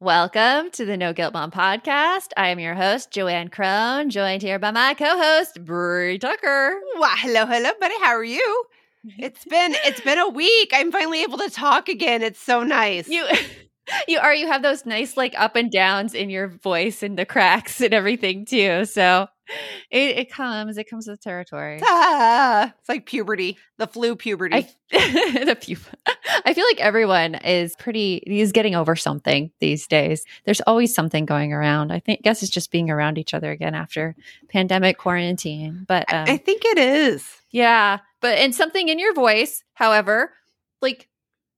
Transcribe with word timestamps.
Welcome 0.00 0.70
to 0.72 0.84
the 0.84 0.98
No 0.98 1.14
Guilt 1.14 1.32
Mom 1.32 1.50
podcast. 1.50 2.28
I 2.36 2.48
am 2.48 2.58
your 2.58 2.74
host, 2.74 3.10
Joanne 3.10 3.48
Crone, 3.48 4.10
joined 4.10 4.42
here 4.42 4.58
by 4.58 4.70
my 4.70 4.92
co-host, 4.92 5.64
Brie 5.64 6.18
Tucker. 6.18 6.78
Well, 6.98 7.16
hello, 7.16 7.46
hello, 7.46 7.70
buddy. 7.80 7.94
How 8.02 8.10
are 8.10 8.22
you? 8.22 8.64
It's 9.18 9.42
been 9.46 9.74
it's 9.86 10.02
been 10.02 10.18
a 10.18 10.28
week. 10.28 10.72
I'm 10.74 10.92
finally 10.92 11.22
able 11.22 11.38
to 11.38 11.48
talk 11.48 11.88
again. 11.88 12.22
It's 12.22 12.38
so 12.38 12.62
nice. 12.62 13.08
You 13.08 13.26
you 14.08 14.18
are 14.18 14.34
you 14.34 14.48
have 14.48 14.62
those 14.62 14.84
nice 14.84 15.16
like 15.16 15.32
up 15.38 15.56
and 15.56 15.70
downs 15.70 16.12
in 16.12 16.28
your 16.28 16.48
voice 16.48 17.02
and 17.02 17.18
the 17.18 17.24
cracks 17.24 17.80
and 17.80 17.94
everything 17.94 18.44
too. 18.44 18.84
So 18.84 19.28
it, 19.90 20.18
it 20.18 20.30
comes, 20.30 20.76
it 20.76 20.90
comes 20.90 21.08
with 21.08 21.22
territory. 21.22 21.80
Ah, 21.82 22.74
it's 22.78 22.88
like 22.88 23.06
puberty, 23.06 23.56
the 23.78 23.86
flu 23.86 24.14
puberty. 24.16 24.56
I, 24.56 24.68
the 25.44 25.56
pu- 25.56 26.12
I 26.46 26.54
feel 26.54 26.64
like 26.64 26.80
everyone 26.80 27.34
is 27.34 27.74
pretty 27.74 28.22
is 28.24 28.52
getting 28.52 28.76
over 28.76 28.94
something 28.94 29.50
these 29.58 29.88
days. 29.88 30.24
There's 30.44 30.60
always 30.60 30.94
something 30.94 31.26
going 31.26 31.52
around. 31.52 31.92
I 31.92 31.98
think 31.98 32.22
guess 32.22 32.40
it's 32.40 32.52
just 32.52 32.70
being 32.70 32.88
around 32.88 33.18
each 33.18 33.34
other 33.34 33.50
again 33.50 33.74
after 33.74 34.14
pandemic 34.48 34.96
quarantine. 34.96 35.84
But 35.88 36.10
um, 36.12 36.26
I 36.28 36.36
think 36.36 36.64
it 36.64 36.78
is. 36.78 37.28
Yeah, 37.50 37.98
but 38.20 38.38
and 38.38 38.54
something 38.54 38.88
in 38.88 39.00
your 39.00 39.12
voice, 39.12 39.64
however, 39.74 40.32
like 40.80 41.08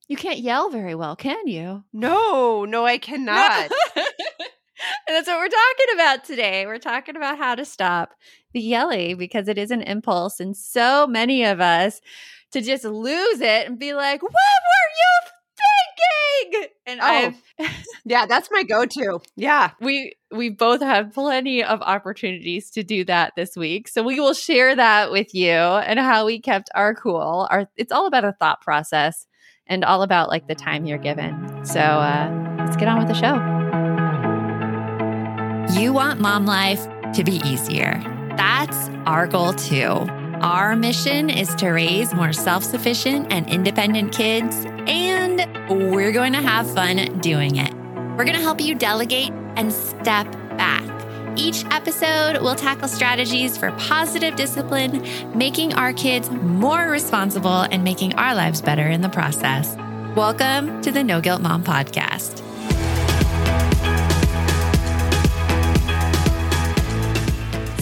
you 0.08 0.16
can't 0.16 0.38
yell 0.38 0.70
very 0.70 0.94
well, 0.94 1.16
can 1.16 1.46
you? 1.46 1.84
No, 1.92 2.64
no, 2.64 2.86
I 2.86 2.96
cannot. 2.96 3.70
and 3.96 4.06
that's 5.06 5.28
what 5.28 5.38
we're 5.38 5.48
talking 5.48 5.94
about 5.94 6.24
today. 6.24 6.64
We're 6.64 6.78
talking 6.78 7.14
about 7.14 7.36
how 7.36 7.54
to 7.54 7.66
stop 7.66 8.14
the 8.54 8.60
yelling 8.60 9.18
because 9.18 9.48
it 9.48 9.58
is 9.58 9.70
an 9.70 9.82
impulse. 9.82 10.40
And 10.40 10.56
so 10.56 11.06
many 11.06 11.44
of 11.44 11.60
us 11.60 12.00
to 12.52 12.60
just 12.60 12.84
lose 12.84 13.40
it 13.40 13.66
and 13.66 13.78
be 13.78 13.94
like, 13.94 14.22
what 14.22 14.32
were 14.32 14.90
you 14.98 15.30
thinking? 16.50 16.70
And 16.86 17.00
oh. 17.00 17.04
I 17.04 17.74
Yeah, 18.04 18.26
that's 18.26 18.48
my 18.50 18.62
go-to. 18.62 19.20
Yeah. 19.36 19.72
We 19.80 20.14
we 20.30 20.48
both 20.48 20.80
have 20.80 21.12
plenty 21.12 21.62
of 21.62 21.82
opportunities 21.82 22.70
to 22.70 22.82
do 22.82 23.04
that 23.04 23.34
this 23.36 23.56
week. 23.56 23.88
So 23.88 24.02
we 24.02 24.18
will 24.18 24.34
share 24.34 24.74
that 24.74 25.10
with 25.10 25.34
you 25.34 25.50
and 25.50 25.98
how 25.98 26.24
we 26.24 26.40
kept 26.40 26.70
our 26.74 26.94
cool. 26.94 27.46
Our 27.50 27.68
it's 27.76 27.92
all 27.92 28.06
about 28.06 28.24
a 28.24 28.32
thought 28.32 28.60
process 28.62 29.26
and 29.66 29.84
all 29.84 30.02
about 30.02 30.28
like 30.28 30.48
the 30.48 30.54
time 30.54 30.86
you're 30.86 30.96
given. 30.96 31.64
So 31.64 31.80
uh, 31.80 32.56
let's 32.58 32.76
get 32.76 32.88
on 32.88 32.98
with 32.98 33.08
the 33.08 33.14
show. 33.14 33.34
You 35.78 35.92
want 35.92 36.20
mom 36.20 36.46
life 36.46 36.86
to 37.12 37.24
be 37.24 37.42
easier. 37.46 38.02
That's 38.36 38.88
our 39.04 39.26
goal 39.26 39.52
too. 39.52 40.08
Our 40.40 40.76
mission 40.76 41.30
is 41.30 41.54
to 41.56 41.70
raise 41.70 42.14
more 42.14 42.32
self 42.32 42.62
sufficient 42.62 43.32
and 43.32 43.48
independent 43.48 44.12
kids, 44.12 44.64
and 44.86 45.46
we're 45.68 46.12
going 46.12 46.32
to 46.32 46.42
have 46.42 46.72
fun 46.72 47.18
doing 47.20 47.56
it. 47.56 47.72
We're 48.16 48.24
going 48.24 48.36
to 48.36 48.42
help 48.42 48.60
you 48.60 48.74
delegate 48.74 49.32
and 49.56 49.72
step 49.72 50.30
back 50.56 50.98
each 51.38 51.64
episode, 51.66 52.42
we'll 52.42 52.56
tackle 52.56 52.88
strategies 52.88 53.56
for 53.56 53.70
positive 53.72 54.34
discipline, 54.34 55.06
making 55.38 55.72
our 55.74 55.92
kids 55.92 56.28
more 56.30 56.90
responsible, 56.90 57.62
and 57.62 57.84
making 57.84 58.14
our 58.16 58.34
lives 58.34 58.60
better 58.60 58.88
in 58.88 59.02
the 59.02 59.08
process. 59.08 59.76
Welcome 60.16 60.80
to 60.82 60.90
the 60.90 61.04
No 61.04 61.20
Guilt 61.20 61.40
Mom 61.40 61.62
Podcast. 61.62 62.44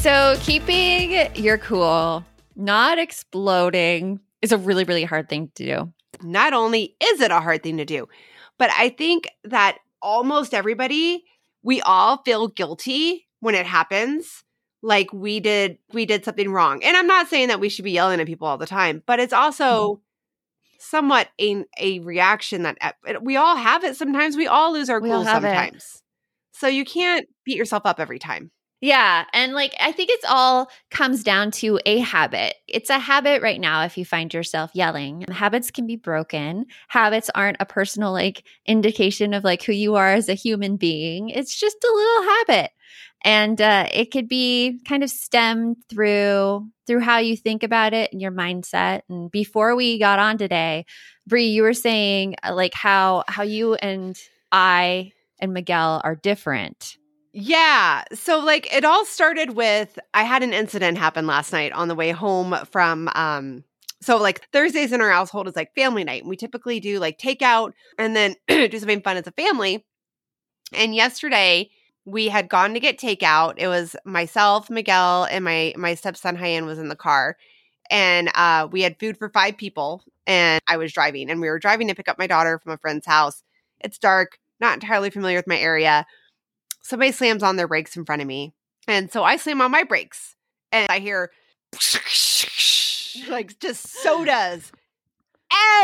So, 0.01 0.37
keeping 0.41 1.35
your 1.35 1.57
cool, 1.57 2.25
not 2.57 2.99
exploding, 2.99 4.21
is 4.43 4.53
a 4.53 4.59
really, 4.59 4.85
really 4.85 5.05
hard 5.05 5.29
thing 5.29 5.51
to 5.55 5.65
do. 5.65 5.93
Not 6.23 6.53
only 6.53 6.97
is 7.03 7.21
it 7.21 7.31
a 7.31 7.41
hard 7.41 7.63
thing 7.63 7.77
to 7.77 7.85
do, 7.85 8.09
but 8.59 8.71
I 8.71 8.89
think 8.89 9.29
that 9.45 9.79
almost 10.01 10.55
everybody, 10.55 11.25
we 11.63 11.81
all 11.83 12.23
feel 12.23 12.49
guilty 12.49 13.27
when 13.41 13.55
it 13.55 13.67
happens 13.67 14.45
like 14.83 15.13
we 15.13 15.41
did 15.41 15.79
we 15.93 16.07
did 16.07 16.25
something 16.25 16.51
wrong 16.51 16.83
and 16.85 16.97
i'm 16.97 17.07
not 17.07 17.29
saying 17.29 17.49
that 17.49 17.61
we 17.61 17.69
should 17.69 17.85
be 17.85 17.93
yelling 17.93 18.21
at 18.21 18.27
people 18.27 18.47
all 18.47 18.59
the 18.59 18.67
time 18.67 19.03
but 19.07 19.19
it's 19.19 19.33
also 19.33 19.95
mm-hmm. 19.95 20.01
somewhat 20.79 21.29
a, 21.41 21.65
a 21.79 21.99
reaction 22.01 22.63
that 22.63 22.77
uh, 22.81 22.93
we 23.21 23.37
all 23.37 23.57
have 23.57 23.85
it 23.85 23.97
sometimes 23.97 24.37
we 24.37 24.47
all 24.47 24.73
lose 24.73 24.89
our 24.89 25.01
we 25.01 25.09
cool 25.09 25.25
sometimes 25.25 25.77
it. 25.77 26.03
so 26.53 26.69
you 26.69 26.85
can't 26.85 27.27
beat 27.45 27.57
yourself 27.57 27.83
up 27.85 27.99
every 27.99 28.19
time 28.19 28.51
yeah. 28.81 29.25
And 29.33 29.53
like, 29.55 29.75
I 29.81 29.93
think 29.93 30.11
it's 30.11 30.25
all 30.29 30.71
comes 30.91 31.25
down 31.25 31.51
to 31.53 31.81
a 31.87 31.99
habit. 32.01 32.55
It's 32.69 32.91
a 32.91 32.99
habit 32.99 33.43
right 33.43 33.61
now 33.61 33.85
if 33.85 33.97
you 33.97 34.05
find 34.05 34.33
yourself 34.33 34.71
yelling. 34.75 35.25
Habits 35.31 35.71
can 35.71 35.87
be 35.87 35.97
broken. 35.97 36.67
Habits 36.89 37.31
aren't 37.35 37.57
a 37.61 37.67
personal 37.67 38.13
like 38.13 38.45
indication 38.67 39.35
of 39.35 39.45
like 39.45 39.63
who 39.63 39.73
you 39.73 39.95
are 39.95 40.13
as 40.13 40.29
a 40.29 40.35
human 40.35 40.77
being. 40.77 41.31
It's 41.31 41.59
just 41.59 41.83
a 41.83 41.93
little 41.93 42.23
habit 42.23 42.71
and 43.23 43.61
uh, 43.61 43.89
it 43.93 44.11
could 44.11 44.29
be 44.29 44.81
kind 44.87 45.03
of 45.03 45.11
stemmed 45.11 45.77
through 45.89 46.69
through 46.87 47.01
how 47.01 47.19
you 47.19 47.37
think 47.37 47.63
about 47.63 47.93
it 47.93 48.13
and 48.13 48.21
your 48.21 48.31
mindset 48.31 49.03
and 49.09 49.31
before 49.31 49.75
we 49.75 49.99
got 49.99 50.19
on 50.19 50.39
today 50.39 50.87
Brie 51.27 51.49
you 51.49 51.63
were 51.63 51.75
saying 51.75 52.37
uh, 52.45 52.55
like 52.55 52.75
how 52.75 53.25
how 53.29 53.43
you 53.43 53.75
and 53.75 54.17
I 54.53 55.13
and 55.41 55.53
Miguel 55.53 56.01
are 56.05 56.15
different 56.15 56.99
yeah. 57.39 58.05
So 58.15 58.39
like 58.39 58.73
it 58.75 58.85
all 58.85 59.05
started 59.05 59.51
with 59.57 59.99
I 60.15 60.23
had 60.25 60.43
an 60.43 60.55
incident 60.55 60.97
happen 60.97 61.27
last 61.27 61.53
night 61.53 61.73
on 61.73 61.89
the 61.89 61.95
way 61.95 62.11
home 62.11 62.57
from 62.71 63.11
um 63.15 63.63
so 64.01 64.17
like 64.17 64.47
Thursdays 64.53 64.93
in 64.93 65.01
our 65.03 65.11
household 65.11 65.47
is 65.49 65.57
like 65.57 65.75
family 65.75 66.03
night. 66.05 66.23
And 66.23 66.31
we 66.31 66.37
typically 66.37 66.81
do 66.81 66.99
like 66.99 67.19
takeout 67.19 67.73
and 67.99 68.17
then 68.17 68.37
do 68.49 68.71
something 68.79 69.03
fun 69.03 69.19
as 69.19 69.27
a 69.27 69.33
family. 69.33 69.85
And 70.73 70.95
yesterday 70.95 71.71
we 72.07 72.29
had 72.29 72.49
gone 72.51 72.75
to 72.75 72.81
get 72.81 72.99
takeout. 72.99 73.55
It 73.59 73.69
was 73.69 73.97
myself, 74.07 74.71
Miguel, 74.71 75.27
and 75.31 75.45
my 75.45 75.75
my 75.79 75.95
stepson 75.95 76.37
Hyan 76.39 76.67
was 76.67 76.79
in 76.81 76.89
the 76.89 76.97
car. 76.97 77.37
and 77.91 78.31
uh, 78.35 78.69
we 78.71 78.83
had 78.83 78.99
food 78.99 79.17
for 79.19 79.29
five 79.29 79.57
people. 79.57 80.03
And 80.27 80.61
I 80.67 80.77
was 80.77 80.93
driving, 80.93 81.31
and 81.31 81.41
we 81.41 81.49
were 81.49 81.59
driving 81.59 81.87
to 81.89 81.95
pick 81.95 82.09
up 82.09 82.19
my 82.19 82.27
daughter 82.27 82.59
from 82.59 82.73
a 82.73 82.79
friend's 82.79 83.07
house. 83.07 83.45
It's 83.81 83.99
dark, 83.99 84.39
not 84.61 84.75
entirely 84.75 85.11
familiar 85.11 85.39
with 85.39 85.47
my 85.47 85.59
area. 85.59 86.05
Somebody 86.87 87.13
slams 87.13 87.43
on 87.43 87.57
their 87.57 87.69
brakes 87.69 87.97
in 87.97 88.05
front 88.05 88.23
of 88.23 88.29
me. 88.29 88.55
And 88.87 89.11
so 89.11 89.25
I 89.25 89.37
slam 89.37 89.61
on 89.61 89.71
my 89.71 89.83
brakes, 89.83 90.37
and 90.71 90.87
I 90.89 91.01
hear 91.01 91.31
like 93.29 93.59
just 93.59 93.89
sodas 93.89 94.71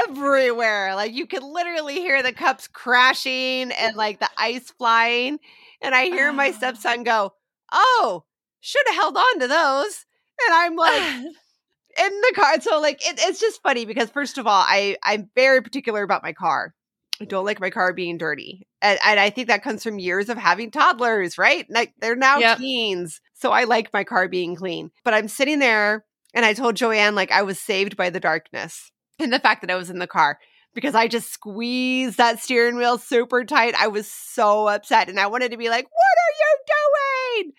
everywhere. 0.06 0.94
Like 0.94 1.12
you 1.12 1.26
could 1.26 1.43
literally 1.43 1.94
hear 1.94 2.22
the 2.22 2.32
cups 2.32 2.69
crashing 2.69 3.72
and 3.72 3.96
like 3.96 4.20
the 4.20 4.31
ice 4.38 4.70
flying. 4.70 5.38
And 5.81 5.94
I 5.94 6.04
hear 6.04 6.32
my 6.32 6.50
stepson 6.52 7.02
go, 7.02 7.32
Oh, 7.72 8.25
should 8.60 8.87
have 8.87 8.96
held 8.96 9.16
on 9.16 9.40
to 9.40 9.49
those. 9.49 10.06
And 10.46 10.54
I'm 10.54 10.76
like, 10.76 11.02
in 11.99 12.20
the 12.20 12.32
car. 12.34 12.60
So 12.60 12.81
like 12.81 13.06
it, 13.06 13.19
it's 13.19 13.40
just 13.40 13.62
funny 13.62 13.84
because 13.84 14.10
first 14.10 14.38
of 14.38 14.46
all, 14.46 14.64
I 14.66 14.96
I'm 15.02 15.31
very 15.34 15.62
particular 15.62 16.02
about 16.02 16.22
my 16.22 16.32
car. 16.32 16.75
I 17.23 17.25
don't 17.25 17.45
like 17.45 17.61
my 17.61 17.71
car 17.71 17.93
being 17.93 18.19
dirty, 18.19 18.67
and, 18.81 18.99
and 19.05 19.21
I 19.21 19.31
think 19.31 19.49
that 19.49 19.63
comes 19.63 19.83
from 19.83 19.99
years 19.99 20.29
of 20.29 20.39
having 20.39 20.71
toddlers. 20.71 21.39
Right, 21.39 21.67
like 21.71 21.93
they're 22.01 22.17
now 22.17 22.39
Yep. 22.39 22.59
teens, 22.59 23.21
so 23.35 23.53
I 23.53 23.65
like 23.65 23.93
my 23.93 24.05
car 24.05 24.29
being 24.29 24.57
clean. 24.57 24.91
But 25.05 25.15
I'm 25.15 25.29
sitting 25.29 25.59
there, 25.59 26.05
and 26.35 26.45
I 26.45 26.55
told 26.55 26.77
Joanne 26.77 27.15
like 27.15 27.31
I 27.31 27.43
was 27.43 27.59
saved 27.59 27.97
by 27.97 28.11
the 28.11 28.21
darkness 28.21 28.91
and 29.19 29.33
the 29.33 29.39
fact 29.39 29.61
that 29.63 29.71
I 29.71 29.77
was 29.77 29.91
in 29.91 29.99
the 29.99 30.07
car 30.07 30.39
because 30.75 30.95
I 30.95 31.09
just 31.09 31.33
squeezed 31.33 32.19
that 32.19 32.41
steering 32.41 32.77
wheel 32.77 32.99
super 32.99 33.45
tight. 33.45 33.75
I 33.79 33.89
was 33.89 34.11
so 34.11 34.69
upset, 34.69 35.09
and 35.09 35.21
I 35.21 35.27
wanted 35.27 35.53
to 35.53 35.57
be 35.57 35.69
like, 35.69 35.85
"What 35.85 36.19
are 36.19 36.35
you 36.41 37.45
doing?" 37.45 37.53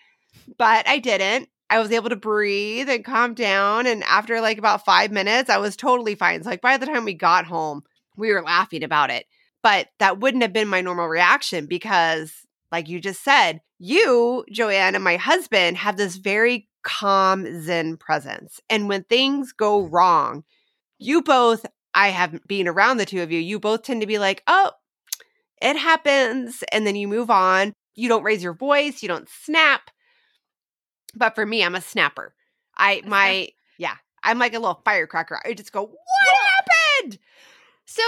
But 0.58 0.88
I 0.88 0.98
didn't. 0.98 1.48
I 1.70 1.80
was 1.80 1.90
able 1.90 2.10
to 2.10 2.16
breathe 2.16 2.88
and 2.88 3.04
calm 3.04 3.34
down. 3.34 3.86
And 3.86 4.04
after 4.04 4.40
like 4.40 4.58
about 4.58 4.84
five 4.84 5.10
minutes, 5.10 5.50
I 5.50 5.58
was 5.58 5.76
totally 5.76 6.14
fine. 6.14 6.42
So, 6.42 6.50
like, 6.50 6.60
by 6.60 6.76
the 6.76 6.86
time 6.86 7.04
we 7.04 7.14
got 7.14 7.46
home, 7.46 7.82
we 8.16 8.32
were 8.32 8.42
laughing 8.42 8.84
about 8.84 9.10
it. 9.10 9.26
But 9.64 9.88
that 9.98 10.20
wouldn't 10.20 10.42
have 10.42 10.52
been 10.52 10.68
my 10.68 10.82
normal 10.82 11.08
reaction 11.08 11.64
because, 11.64 12.30
like 12.70 12.86
you 12.86 13.00
just 13.00 13.24
said, 13.24 13.62
you, 13.78 14.44
Joanne, 14.52 14.94
and 14.94 15.02
my 15.02 15.16
husband 15.16 15.78
have 15.78 15.96
this 15.96 16.16
very 16.16 16.68
calm 16.82 17.62
Zen 17.62 17.96
presence. 17.96 18.60
And 18.68 18.90
when 18.90 19.04
things 19.04 19.52
go 19.52 19.82
mm-hmm. 19.82 19.94
wrong, 19.94 20.44
you 20.98 21.22
both, 21.22 21.64
I 21.94 22.08
have 22.10 22.38
been 22.46 22.68
around 22.68 22.98
the 22.98 23.06
two 23.06 23.22
of 23.22 23.32
you, 23.32 23.38
you 23.38 23.58
both 23.58 23.84
tend 23.84 24.02
to 24.02 24.06
be 24.06 24.18
like, 24.18 24.42
oh, 24.46 24.72
it 25.62 25.78
happens. 25.78 26.62
And 26.70 26.86
then 26.86 26.94
you 26.94 27.08
move 27.08 27.30
on. 27.30 27.72
You 27.94 28.10
don't 28.10 28.22
raise 28.22 28.42
your 28.42 28.52
voice, 28.52 29.02
you 29.02 29.08
don't 29.08 29.30
snap. 29.30 29.90
But 31.14 31.34
for 31.34 31.46
me, 31.46 31.64
I'm 31.64 31.74
a 31.74 31.80
snapper. 31.80 32.34
I 32.76 33.00
my 33.06 33.48
yeah, 33.78 33.94
I'm 34.22 34.38
like 34.38 34.52
a 34.52 34.58
little 34.58 34.82
firecracker. 34.84 35.40
I 35.42 35.54
just 35.54 35.72
go, 35.72 35.84
"What 35.84 36.36
happened?" 37.00 37.18
So 37.86 38.02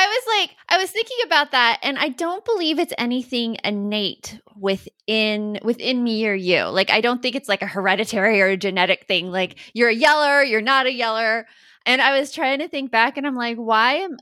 I 0.00 0.06
was 0.06 0.38
like, 0.40 0.56
I 0.68 0.78
was 0.78 0.90
thinking 0.92 1.16
about 1.26 1.50
that, 1.50 1.80
and 1.82 1.98
I 1.98 2.08
don't 2.10 2.44
believe 2.44 2.78
it's 2.78 2.92
anything 2.98 3.56
innate 3.64 4.38
within 4.56 5.58
within 5.64 6.04
me 6.04 6.26
or 6.28 6.34
you. 6.34 6.64
Like, 6.66 6.90
I 6.90 7.00
don't 7.00 7.20
think 7.20 7.34
it's 7.34 7.48
like 7.48 7.62
a 7.62 7.66
hereditary 7.66 8.40
or 8.40 8.46
a 8.46 8.56
genetic 8.56 9.06
thing. 9.08 9.32
Like, 9.32 9.56
you're 9.72 9.88
a 9.88 9.94
yeller, 9.94 10.42
you're 10.44 10.60
not 10.60 10.86
a 10.86 10.92
yeller. 10.92 11.46
And 11.84 12.00
I 12.00 12.18
was 12.18 12.32
trying 12.32 12.60
to 12.60 12.68
think 12.68 12.90
back, 12.92 13.16
and 13.16 13.26
I'm 13.26 13.34
like, 13.36 13.56
why 13.56 13.94
am 13.94 14.16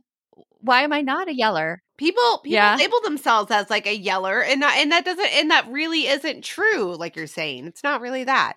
why 0.61 0.83
am 0.83 0.93
I 0.95 1.03
not 1.03 1.29
a 1.29 1.35
yeller? 1.35 1.83
People 1.99 2.39
people 2.39 2.55
Yeah. 2.55 2.77
label 2.77 3.01
themselves 3.05 3.51
as 3.51 3.69
like 3.69 3.87
a 3.87 3.97
yeller, 3.97 4.43
and 4.43 4.61
not, 4.61 4.75
and 4.77 4.91
that 4.93 5.05
doesn't 5.05 5.31
and 5.35 5.51
that 5.51 5.71
really 5.71 6.07
isn't 6.07 6.43
true. 6.43 6.97
Like 6.97 7.17
you're 7.17 7.27
saying, 7.27 7.67
it's 7.67 7.83
not 7.85 8.01
really 8.01 8.25
that. 8.25 8.55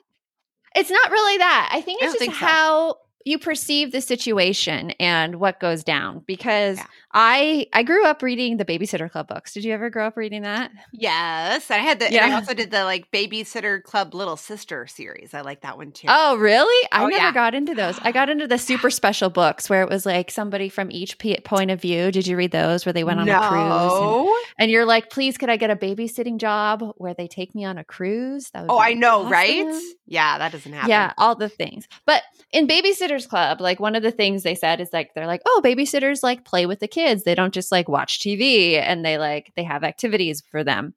It's 0.75 0.89
not 0.91 1.11
really 1.11 1.37
that. 1.39 1.69
I 1.73 1.81
think 1.81 2.01
it's 2.01 2.13
don't 2.13 2.19
just 2.19 2.19
think 2.19 2.33
so. 2.35 2.45
how 2.45 2.95
you 3.25 3.37
perceive 3.37 3.91
the 3.91 4.01
situation 4.01 4.91
and 4.99 5.35
what 5.39 5.59
goes 5.59 5.83
down. 5.83 6.23
Because 6.25 6.77
Yeah. 6.77 6.85
I 7.11 7.67
I 7.73 7.83
grew 7.83 8.05
up 8.05 8.21
reading 8.21 8.57
the 8.57 8.65
Babysitter 8.65 9.09
Club 9.09 9.27
books. 9.27 9.53
Did 9.53 9.63
you 9.65 9.73
ever 9.73 9.89
grow 9.89 10.05
up 10.07 10.15
reading 10.15 10.43
that? 10.43 10.71
Yes, 10.91 11.71
I 11.71 11.77
had 11.77 11.99
the. 11.99 12.05
And 12.07 12.17
I 12.31 12.35
also 12.35 12.53
did 12.53 12.69
the 12.69 12.83
like 12.83 13.09
babysitter 13.11 13.81
club 13.81 14.13
little 14.13 14.37
sister 14.37 14.85
series. 14.85 15.33
I 15.33 15.41
like 15.41 15.61
that 15.61 15.77
one 15.77 15.91
too. 15.91 16.07
Oh, 16.09 16.37
really? 16.37 16.87
I 16.91 17.03
Oh, 17.03 17.07
never 17.07 17.23
yeah. 17.25 17.31
got 17.33 17.55
into 17.55 17.73
those. 17.73 17.97
I 18.03 18.11
got 18.11 18.29
into 18.29 18.45
the 18.47 18.57
super 18.69 18.89
special 18.91 19.29
books 19.31 19.69
where 19.69 19.81
it 19.81 19.89
was 19.89 20.05
like 20.05 20.29
somebody 20.29 20.69
from 20.69 20.91
each 20.91 21.17
p- 21.17 21.39
point 21.43 21.71
of 21.71 21.81
view. 21.81 22.11
Did 22.11 22.27
you 22.27 22.37
read 22.37 22.51
those 22.51 22.85
where 22.85 22.93
they 22.93 23.03
went 23.03 23.19
on 23.19 23.27
a 23.27 23.39
cruise? 23.39 23.53
And, 23.53 23.69
no. 23.71 24.37
and 24.59 24.71
you're 24.71 24.85
like, 24.85 25.09
please, 25.09 25.37
could 25.37 25.49
I 25.49 25.57
get 25.57 25.71
a 25.71 25.75
babysitting 25.75 26.37
job 26.37 26.83
where 26.97 27.15
they 27.15 27.27
take 27.27 27.55
me 27.55 27.65
on 27.65 27.77
a 27.79 27.83
cruise? 27.83 28.51
That 28.51 28.63
would 28.67 28.71
Oh, 28.71 28.79
I 28.79 28.93
know, 28.93 29.27
right? 29.27 29.65
Yeah, 30.05 30.37
that 30.37 30.51
doesn't 30.51 30.71
happen. 30.73 30.89
Yeah, 30.89 31.13
all 31.17 31.35
the 31.35 31.49
things. 31.49 31.87
But 32.05 32.21
in 32.51 32.67
Babysitters 32.67 33.27
Club, 33.27 33.61
like 33.61 33.79
one 33.79 33.95
of 33.95 34.03
the 34.03 34.11
things 34.11 34.43
they 34.43 34.55
said 34.55 34.79
is 34.79 34.89
like 34.93 35.13
they're 35.15 35.27
like, 35.27 35.41
oh, 35.47 35.61
babysitters 35.63 36.21
like 36.23 36.45
play 36.45 36.65
with 36.65 36.79
the 36.79 36.87
kids. 36.87 36.98
They 37.23 37.35
don't 37.35 37.53
just 37.53 37.71
like 37.71 37.87
watch 37.87 38.19
TV 38.19 38.73
and 38.73 39.05
they 39.05 39.17
like 39.17 39.51
they 39.55 39.63
have 39.63 39.83
activities 39.83 40.41
for 40.51 40.63
them. 40.63 40.93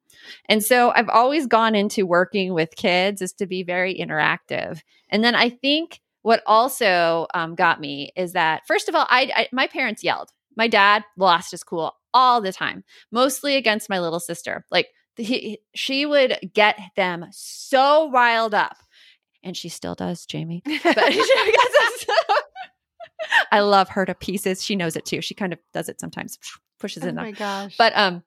And 0.48 0.62
so 0.62 0.90
I've 0.90 1.08
always 1.08 1.46
gone 1.46 1.74
into 1.74 2.06
working 2.06 2.54
with 2.54 2.76
kids 2.76 3.22
is 3.22 3.32
to 3.34 3.46
be 3.46 3.62
very 3.62 3.94
interactive. 3.94 4.80
And 5.08 5.24
then 5.24 5.34
I 5.34 5.50
think 5.50 6.00
what 6.22 6.42
also 6.46 7.26
um, 7.34 7.54
got 7.54 7.80
me 7.80 8.12
is 8.16 8.32
that 8.32 8.62
first 8.66 8.88
of 8.88 8.94
all, 8.94 9.06
I, 9.08 9.30
I 9.34 9.48
my 9.52 9.66
parents 9.66 10.04
yelled. 10.04 10.30
My 10.56 10.68
dad 10.68 11.04
lost 11.16 11.50
his 11.50 11.64
cool 11.64 11.94
all 12.14 12.40
the 12.40 12.52
time, 12.52 12.84
mostly 13.10 13.56
against 13.56 13.88
my 13.88 13.98
little 13.98 14.20
sister. 14.20 14.64
Like 14.70 14.88
he, 15.16 15.58
she 15.74 16.06
would 16.06 16.38
get 16.54 16.78
them 16.96 17.26
so 17.30 18.10
riled 18.10 18.54
up 18.54 18.76
and 19.42 19.56
she 19.56 19.68
still 19.68 19.94
does, 19.94 20.26
Jamie. 20.26 20.62
But 20.66 20.74
she 21.12 21.52
gets 21.52 21.76
us- 21.80 22.06
I 23.50 23.60
love 23.60 23.88
her 23.90 24.04
to 24.06 24.14
pieces. 24.14 24.64
She 24.64 24.76
knows 24.76 24.96
it 24.96 25.04
too. 25.04 25.20
She 25.22 25.34
kind 25.34 25.52
of 25.52 25.58
does 25.72 25.88
it 25.88 26.00
sometimes, 26.00 26.38
pushes 26.80 27.04
Oh 27.04 27.08
it 27.08 27.14
my 27.14 27.28
on. 27.28 27.32
gosh. 27.32 27.76
But 27.76 27.92
um, 27.96 28.22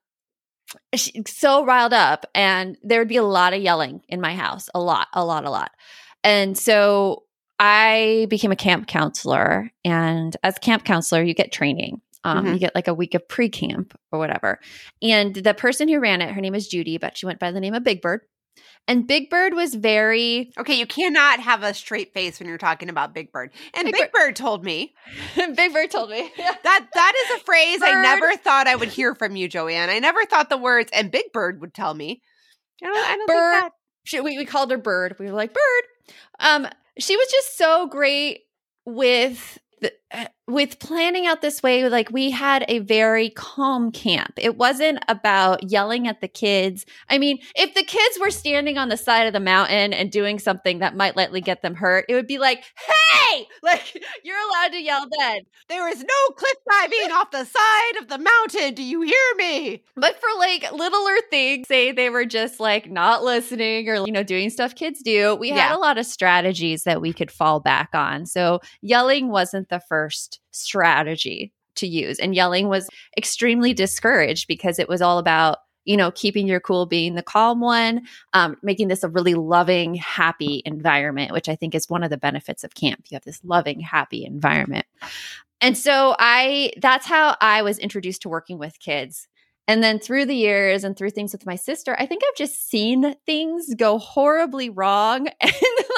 she, 0.94 1.22
so 1.26 1.64
riled 1.64 1.92
up, 1.92 2.26
and 2.34 2.76
there 2.82 3.00
would 3.00 3.08
be 3.08 3.16
a 3.16 3.22
lot 3.22 3.52
of 3.54 3.62
yelling 3.62 4.02
in 4.08 4.20
my 4.20 4.34
house, 4.34 4.68
a 4.74 4.80
lot, 4.80 5.08
a 5.12 5.24
lot, 5.24 5.44
a 5.44 5.50
lot. 5.50 5.70
And 6.24 6.56
so 6.58 7.24
I 7.58 8.26
became 8.28 8.52
a 8.52 8.56
camp 8.56 8.86
counselor, 8.88 9.70
and 9.84 10.36
as 10.42 10.58
camp 10.58 10.84
counselor, 10.84 11.22
you 11.22 11.34
get 11.34 11.52
training. 11.52 12.00
Um, 12.24 12.44
Mhm. 12.46 12.52
You 12.54 12.58
get 12.58 12.74
like 12.74 12.88
a 12.88 12.94
week 12.94 13.14
of 13.14 13.28
pre 13.28 13.48
camp 13.48 13.96
or 14.10 14.18
whatever. 14.18 14.58
And 15.00 15.34
the 15.34 15.54
person 15.54 15.86
who 15.88 16.00
ran 16.00 16.20
it, 16.20 16.32
her 16.34 16.40
name 16.40 16.56
is 16.56 16.66
Judy, 16.66 16.98
but 16.98 17.16
she 17.16 17.24
went 17.26 17.38
by 17.38 17.52
the 17.52 17.60
name 17.60 17.74
of 17.74 17.84
Big 17.84 18.02
Bird. 18.02 18.22
And 18.88 19.06
Big 19.06 19.30
Bird 19.30 19.54
was 19.54 19.74
very 19.74 20.52
Okay, 20.58 20.78
you 20.78 20.86
cannot 20.86 21.40
have 21.40 21.62
a 21.62 21.74
straight 21.74 22.14
face 22.14 22.38
when 22.38 22.48
you're 22.48 22.58
talking 22.58 22.88
about 22.88 23.14
Big 23.14 23.32
Bird. 23.32 23.52
And 23.74 23.86
Big 23.86 23.94
Big, 23.94 24.12
Bird 24.12 24.36
told 24.36 24.64
me 24.64 24.94
Big 25.36 25.72
Bird 25.72 25.90
told 25.90 26.10
me. 26.10 26.30
that 26.36 26.86
that 26.94 27.12
is 27.24 27.40
a 27.40 27.44
phrase 27.44 27.80
I 27.82 28.02
never 28.02 28.36
thought 28.36 28.66
I 28.66 28.76
would 28.76 28.88
hear 28.88 29.14
from 29.14 29.36
you, 29.36 29.48
Joanne. 29.48 29.90
I 29.90 29.98
never 29.98 30.24
thought 30.24 30.48
the 30.48 30.56
words 30.56 30.90
and 30.92 31.10
Big 31.10 31.32
Bird 31.32 31.60
would 31.60 31.74
tell 31.74 31.94
me. 31.94 32.22
I 32.82 32.86
don't, 32.86 32.96
I 32.96 33.16
don't 33.16 33.26
Bird. 33.26 33.52
think 33.52 33.62
that. 33.64 33.72
She, 34.04 34.20
we, 34.20 34.38
we 34.38 34.44
called 34.44 34.70
her 34.70 34.78
Bird. 34.78 35.16
We 35.18 35.26
were 35.26 35.32
like 35.32 35.52
Bird. 35.52 36.14
Um, 36.38 36.68
she 36.98 37.16
was 37.16 37.28
just 37.30 37.58
so 37.58 37.88
great 37.88 38.40
with 38.84 39.58
the, 39.80 39.92
Uh, 40.12 40.26
with 40.48 40.78
planning 40.78 41.26
out 41.26 41.42
this 41.42 41.62
way. 41.62 41.88
Like 41.88 42.10
we 42.12 42.30
had 42.30 42.64
a 42.68 42.78
very 42.78 43.30
calm 43.30 43.90
camp. 43.90 44.34
It 44.36 44.56
wasn't 44.56 45.00
about 45.08 45.68
yelling 45.68 46.06
at 46.06 46.20
the 46.20 46.28
kids. 46.28 46.86
I 47.10 47.18
mean, 47.18 47.38
if 47.56 47.74
the 47.74 47.82
kids 47.82 48.18
were 48.20 48.30
standing 48.30 48.78
on 48.78 48.88
the 48.88 48.96
side 48.96 49.26
of 49.26 49.32
the 49.32 49.40
mountain 49.40 49.92
and 49.92 50.10
doing 50.10 50.38
something 50.38 50.78
that 50.78 50.96
might 50.96 51.16
likely 51.16 51.40
get 51.40 51.62
them 51.62 51.74
hurt, 51.74 52.04
it 52.08 52.14
would 52.14 52.28
be 52.28 52.38
like, 52.38 52.64
"Hey!" 52.78 53.48
Like 53.62 54.00
you're 54.22 54.36
allowed 54.36 54.68
to 54.72 54.80
yell 54.80 55.06
then. 55.18 55.40
There 55.68 55.88
is 55.88 55.98
no 55.98 56.34
cliff 56.36 56.56
diving 56.70 57.10
off 57.10 57.32
the 57.32 57.44
side 57.44 57.96
of 58.00 58.06
the 58.06 58.18
mountain. 58.18 58.74
Do 58.74 58.82
you 58.84 59.02
hear 59.02 59.34
me? 59.36 59.82
But 59.96 60.20
for 60.20 60.28
like 60.38 60.70
littler 60.70 61.16
things, 61.30 61.66
say 61.66 61.90
they 61.90 62.10
were 62.10 62.26
just 62.26 62.60
like 62.60 62.88
not 62.88 63.24
listening 63.24 63.88
or, 63.88 64.06
you 64.06 64.12
know, 64.12 64.22
doing 64.22 64.50
stuff 64.50 64.76
kids 64.76 65.02
do, 65.02 65.34
we 65.34 65.48
had 65.50 65.74
a 65.74 65.78
lot 65.78 65.98
of 65.98 66.06
strategies 66.06 66.84
that 66.84 67.00
we 67.00 67.12
could 67.12 67.32
fall 67.32 67.58
back 67.58 67.88
on. 67.92 68.26
So 68.26 68.60
yelling 68.82 69.30
wasn't 69.30 69.68
the 69.68 69.80
first 69.80 69.95
strategy 70.50 71.52
to 71.76 71.86
use. 71.86 72.18
And 72.18 72.34
yelling 72.34 72.68
was 72.68 72.88
extremely 73.16 73.72
discouraged 73.72 74.48
because 74.48 74.78
it 74.78 74.88
was 74.88 75.02
all 75.02 75.18
about, 75.18 75.58
you 75.84 75.96
know, 75.96 76.10
keeping 76.10 76.46
your 76.46 76.60
cool, 76.60 76.86
being 76.86 77.14
the 77.14 77.22
calm 77.22 77.60
one, 77.60 78.02
um, 78.32 78.56
making 78.62 78.88
this 78.88 79.04
a 79.04 79.08
really 79.08 79.34
loving, 79.34 79.94
happy 79.94 80.62
environment, 80.64 81.32
which 81.32 81.48
I 81.48 81.56
think 81.56 81.74
is 81.74 81.88
one 81.88 82.02
of 82.02 82.10
the 82.10 82.16
benefits 82.16 82.64
of 82.64 82.74
camp. 82.74 83.04
You 83.08 83.16
have 83.16 83.24
this 83.24 83.40
loving, 83.44 83.80
happy 83.80 84.24
environment. 84.24 84.86
And 85.60 85.76
so 85.76 86.14
I 86.18 86.72
that's 86.80 87.06
how 87.06 87.36
I 87.40 87.62
was 87.62 87.78
introduced 87.78 88.22
to 88.22 88.28
working 88.28 88.58
with 88.58 88.78
kids. 88.78 89.28
And 89.68 89.82
then 89.82 89.98
through 89.98 90.26
the 90.26 90.36
years 90.36 90.84
and 90.84 90.96
through 90.96 91.10
things 91.10 91.32
with 91.32 91.46
my 91.46 91.56
sister, 91.56 91.96
I 91.98 92.06
think 92.06 92.22
I've 92.24 92.36
just 92.36 92.68
seen 92.68 93.16
things 93.26 93.74
go 93.74 93.98
horribly 93.98 94.70
wrong. 94.70 95.28
And 95.40 95.52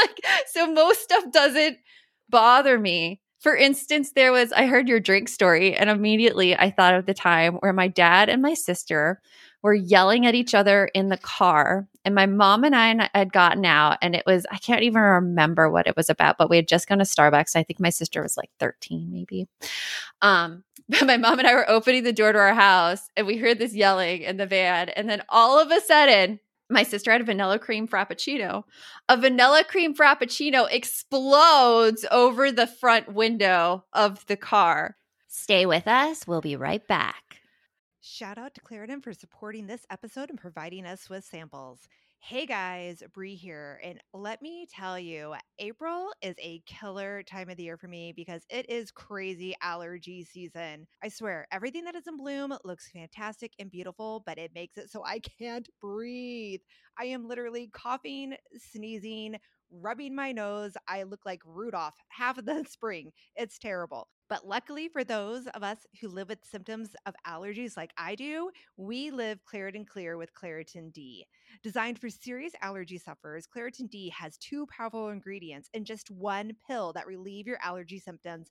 like, 0.07 0.21
so 0.47 0.73
most 0.73 1.00
stuff 1.00 1.25
doesn't 1.33 1.76
bother 2.31 2.78
me. 2.78 3.21
For 3.40 3.57
instance, 3.57 4.12
there 4.12 4.33
was, 4.33 4.52
I 4.52 4.66
heard 4.66 4.88
your 4.88 5.00
drink 5.00 5.28
story, 5.28 5.75
and 5.75 5.88
immediately 5.88 6.57
I 6.57 6.71
thought 6.71 6.95
of 6.95 7.07
the 7.07 7.14
time 7.14 7.54
where 7.54 7.73
my 7.73 7.88
dad 7.88 8.28
and 8.28 8.42
my 8.42 8.54
sister 8.54 9.21
were 9.62 9.75
yelling 9.75 10.26
at 10.26 10.35
each 10.35 10.54
other 10.54 10.87
in 10.95 11.09
the 11.09 11.16
car. 11.16 11.88
And 12.04 12.14
my 12.14 12.26
mom 12.26 12.64
and 12.64 12.75
I 12.75 13.09
had 13.14 13.33
gotten 13.33 13.64
out, 13.64 13.99
and 14.02 14.14
it 14.14 14.25
was, 14.26 14.47
I 14.50 14.59
can't 14.59 14.83
even 14.83 15.02
remember 15.02 15.71
what 15.71 15.87
it 15.87 15.97
was 15.97 16.11
about, 16.11 16.37
but 16.38 16.50
we 16.50 16.57
had 16.57 16.68
just 16.68 16.88
gone 16.88 16.99
to 16.99 17.04
Starbucks. 17.04 17.57
I 17.57 17.62
think 17.62 17.80
my 17.80 17.90
sister 17.90 18.23
was 18.23 18.37
like 18.37 18.50
13, 18.59 19.09
maybe. 19.11 19.47
Um, 20.23 20.64
but 20.88 21.07
my 21.07 21.16
mom 21.16 21.38
and 21.38 21.47
I 21.47 21.54
were 21.54 21.68
opening 21.68 22.04
the 22.04 22.12
door 22.12 22.33
to 22.33 22.38
our 22.38 22.54
house, 22.54 23.09
and 23.16 23.26
we 23.26 23.37
heard 23.37 23.59
this 23.59 23.75
yelling 23.75 24.23
in 24.23 24.37
the 24.37 24.47
van. 24.47 24.88
And 24.90 25.09
then 25.09 25.23
all 25.28 25.61
of 25.61 25.71
a 25.71 25.80
sudden, 25.80 26.40
my 26.71 26.83
sister 26.83 27.11
had 27.11 27.21
a 27.21 27.25
vanilla 27.25 27.59
cream 27.59 27.89
frappuccino. 27.89 28.65
A 29.09 29.17
vanilla 29.17 29.65
cream 29.65 29.95
frappuccino 29.95 30.67
explodes 30.71 32.05
over 32.11 32.53
the 32.53 32.67
front 32.67 33.13
window 33.13 33.85
of 33.93 34.27
the 34.27 34.37
car. 34.37 34.97
Stay 35.29 35.67
with 35.67 35.87
us. 35.87 36.27
We'll 36.27 36.41
be 36.41 36.57
right 36.57 36.87
back. 36.87 37.41
Shout 38.01 38.39
out 38.39 38.55
to 38.55 38.61
Claritin 38.61 39.03
for 39.03 39.13
supporting 39.13 39.67
this 39.67 39.87
episode 39.91 40.31
and 40.31 40.39
providing 40.39 40.87
us 40.87 41.11
with 41.11 41.25
samples. 41.25 41.89
Hey 42.21 42.45
guys, 42.45 43.03
Brie 43.15 43.37
here. 43.37 43.81
And 43.83 44.01
let 44.13 44.43
me 44.43 44.67
tell 44.71 44.99
you, 44.99 45.35
April 45.59 46.13
is 46.21 46.35
a 46.39 46.63
killer 46.67 47.23
time 47.23 47.49
of 47.49 47.57
the 47.57 47.63
year 47.63 47.79
for 47.79 47.89
me 47.89 48.13
because 48.15 48.43
it 48.51 48.69
is 48.69 48.91
crazy 48.91 49.55
allergy 49.63 50.25
season. 50.25 50.87
I 51.03 51.09
swear, 51.09 51.47
everything 51.51 51.85
that 51.85 51.95
is 51.95 52.07
in 52.07 52.19
bloom 52.19 52.53
looks 52.65 52.91
fantastic 52.91 53.53
and 53.59 53.71
beautiful, 53.71 54.23
but 54.27 54.37
it 54.39 54.53
makes 54.55 54.77
it 54.77 54.91
so 54.91 55.03
I 55.05 55.21
can't 55.39 55.69
breathe. 55.81 56.61
I 56.99 57.05
am 57.07 57.27
literally 57.27 57.71
coughing, 57.73 58.35
sneezing, 58.73 59.37
rubbing 59.71 60.15
my 60.15 60.33
nose. 60.33 60.75
I 60.87 61.05
look 61.05 61.25
like 61.25 61.41
Rudolph 61.47 61.95
half 62.09 62.37
of 62.37 62.45
the 62.45 62.65
spring. 62.69 63.11
It's 63.37 63.59
terrible. 63.59 64.07
But 64.29 64.47
luckily 64.47 64.89
for 64.89 65.03
those 65.03 65.47
of 65.47 65.63
us 65.63 65.79
who 66.03 66.09
live 66.09 66.29
with 66.29 66.45
symptoms 66.45 66.91
of 67.07 67.15
allergies 67.27 67.75
like 67.77 67.93
I 67.97 68.15
do, 68.17 68.51
we 68.77 69.11
live 69.11 69.39
Claritin 69.51 69.87
Clear 69.87 70.19
with 70.19 70.35
Claritin 70.35 70.93
D. 70.93 71.25
Designed 71.62 71.99
for 71.99 72.09
serious 72.09 72.52
allergy 72.62 72.99
sufferers, 72.99 73.47
Claritin 73.47 73.88
D 73.90 74.11
has 74.11 74.37
two 74.38 74.67
powerful 74.67 75.09
ingredients 75.09 75.69
in 75.75 75.85
just 75.85 76.11
one 76.11 76.52
pill 76.67 76.93
that 76.93 77.07
relieve 77.07 77.47
your 77.47 77.59
allergy 77.62 77.99
symptoms 77.99 78.50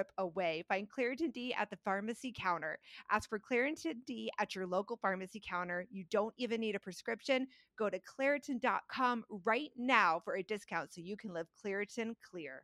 away. 0.17 0.63
Find 0.67 0.87
Claritin 0.89 1.33
D 1.33 1.53
at 1.53 1.69
the 1.69 1.77
pharmacy 1.83 2.33
counter. 2.35 2.79
Ask 3.09 3.29
for 3.29 3.39
Claritin 3.39 3.95
D 4.05 4.31
at 4.39 4.55
your 4.55 4.67
local 4.67 4.97
pharmacy 5.01 5.41
counter. 5.45 5.85
You 5.91 6.03
don't 6.09 6.33
even 6.37 6.61
need 6.61 6.75
a 6.75 6.79
prescription. 6.79 7.47
Go 7.77 7.89
to 7.89 7.99
Claritin.com 7.99 9.25
right 9.45 9.71
now 9.77 10.21
for 10.23 10.35
a 10.35 10.43
discount 10.43 10.93
so 10.93 11.01
you 11.01 11.17
can 11.17 11.33
live 11.33 11.47
Claritin 11.63 12.15
clear. 12.29 12.63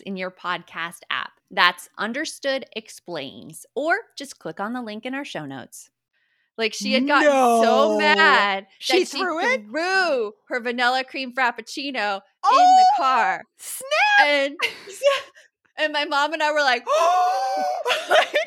in 0.00 0.16
your 0.16 0.30
podcast 0.30 1.00
app. 1.10 1.32
That's 1.50 1.88
Understood 1.98 2.66
Explains, 2.74 3.66
or 3.74 3.96
just 4.16 4.38
click 4.38 4.60
on 4.60 4.72
the 4.72 4.82
link 4.82 5.06
in 5.06 5.14
our 5.14 5.24
show 5.24 5.46
notes. 5.46 5.90
Like 6.56 6.72
she 6.72 6.92
had 6.92 7.06
gotten 7.06 7.30
no. 7.30 7.62
so 7.62 7.98
mad 7.98 8.66
she 8.78 9.04
threw 9.04 9.40
she 9.40 9.46
it? 9.46 9.64
threw 9.66 10.32
her 10.48 10.60
vanilla 10.60 11.02
cream 11.02 11.34
frappuccino 11.34 12.20
oh, 12.44 12.58
in 12.58 12.76
the 12.76 12.86
oh, 12.92 12.96
car. 12.96 13.44
Snap! 13.58 14.26
And 14.26 14.56
and 15.78 15.92
my 15.92 16.04
mom 16.04 16.32
and 16.32 16.42
I 16.42 16.52
were 16.52 16.60
like, 16.60 16.84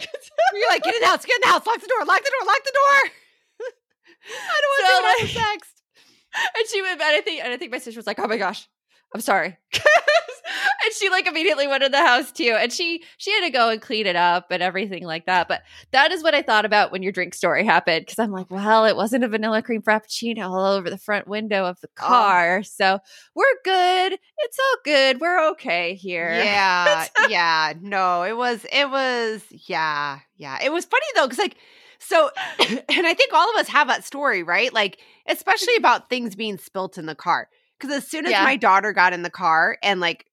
You're 0.53 0.70
like, 0.70 0.84
get 0.84 0.96
in 0.96 1.01
the 1.01 1.08
house, 1.08 1.25
get 1.25 1.36
in 1.36 1.41
the 1.41 1.48
house, 1.48 1.65
lock 1.65 1.82
the 1.82 1.88
door, 1.88 2.06
lock 2.06 2.24
the 2.24 2.32
door, 2.32 2.48
lock 2.48 2.63
the 2.63 2.74
door. 2.74 3.12
I 4.29 4.62
don't 4.62 4.72
want 4.74 5.20
so, 5.20 5.25
to 5.25 5.39
like, 5.41 5.46
sex. 5.46 5.74
And 6.56 6.67
she 6.70 6.82
went, 6.84 7.01
and 7.01 7.15
I 7.15 7.22
think, 7.22 7.44
and 7.44 7.51
I 7.51 7.58
think 7.58 7.72
my 7.72 7.79
sister 7.79 7.98
was 7.98 8.06
like, 8.06 8.20
"Oh 8.20 8.27
my 8.27 8.38
gosh, 8.38 8.67
I'm 9.15 9.22
sorry." 9.22 9.58
She 10.97 11.09
like 11.09 11.27
immediately 11.27 11.67
went 11.67 11.83
in 11.83 11.91
the 11.91 11.97
house 11.97 12.31
too 12.31 12.55
and 12.59 12.71
she 12.73 13.03
she 13.17 13.31
had 13.31 13.41
to 13.41 13.49
go 13.49 13.69
and 13.69 13.81
clean 13.81 14.05
it 14.05 14.15
up 14.15 14.47
and 14.51 14.61
everything 14.63 15.03
like 15.03 15.25
that 15.25 15.47
but 15.47 15.61
that 15.91 16.11
is 16.11 16.23
what 16.23 16.35
i 16.35 16.41
thought 16.41 16.65
about 16.65 16.91
when 16.91 17.03
your 17.03 17.11
drink 17.11 17.33
story 17.33 17.63
happened 17.63 18.05
because 18.05 18.19
i'm 18.19 18.31
like 18.31 18.49
well 18.49 18.85
it 18.85 18.95
wasn't 18.95 19.23
a 19.23 19.27
vanilla 19.27 19.61
cream 19.61 19.81
frappuccino 19.81 20.49
all 20.49 20.73
over 20.73 20.89
the 20.89 20.97
front 20.97 21.27
window 21.27 21.65
of 21.65 21.79
the 21.81 21.87
car 21.89 22.59
oh. 22.59 22.61
so 22.63 22.99
we're 23.35 23.45
good. 23.63 24.19
It's 24.39 24.57
all 24.59 24.77
good. 24.83 25.21
We're 25.21 25.49
okay 25.51 25.93
here. 25.95 26.31
Yeah 26.31 27.07
yeah. 27.29 27.73
No 27.81 28.23
it 28.23 28.35
was 28.35 28.65
it 28.71 28.89
was 28.89 29.43
yeah 29.67 30.19
yeah. 30.37 30.59
It 30.63 30.71
was 30.71 30.85
funny 30.85 31.05
though 31.15 31.27
because 31.27 31.39
like 31.39 31.57
so 31.99 32.29
and 32.59 33.07
i 33.07 33.13
think 33.13 33.33
all 33.33 33.49
of 33.49 33.55
us 33.57 33.67
have 33.67 33.87
that 33.87 34.03
story 34.03 34.43
right? 34.43 34.73
Like 34.73 34.99
especially 35.27 35.73
mm-hmm. 35.73 35.85
about 35.85 36.09
things 36.09 36.35
being 36.35 36.57
spilt 36.57 36.97
in 36.97 37.05
the 37.05 37.15
car 37.15 37.49
because 37.79 37.95
as 37.95 38.07
soon 38.07 38.25
as 38.25 38.31
yeah. 38.31 38.43
my 38.43 38.55
daughter 38.55 38.93
got 38.93 39.13
in 39.13 39.23
the 39.23 39.29
car 39.29 39.77
and 39.83 39.99
like 39.99 40.25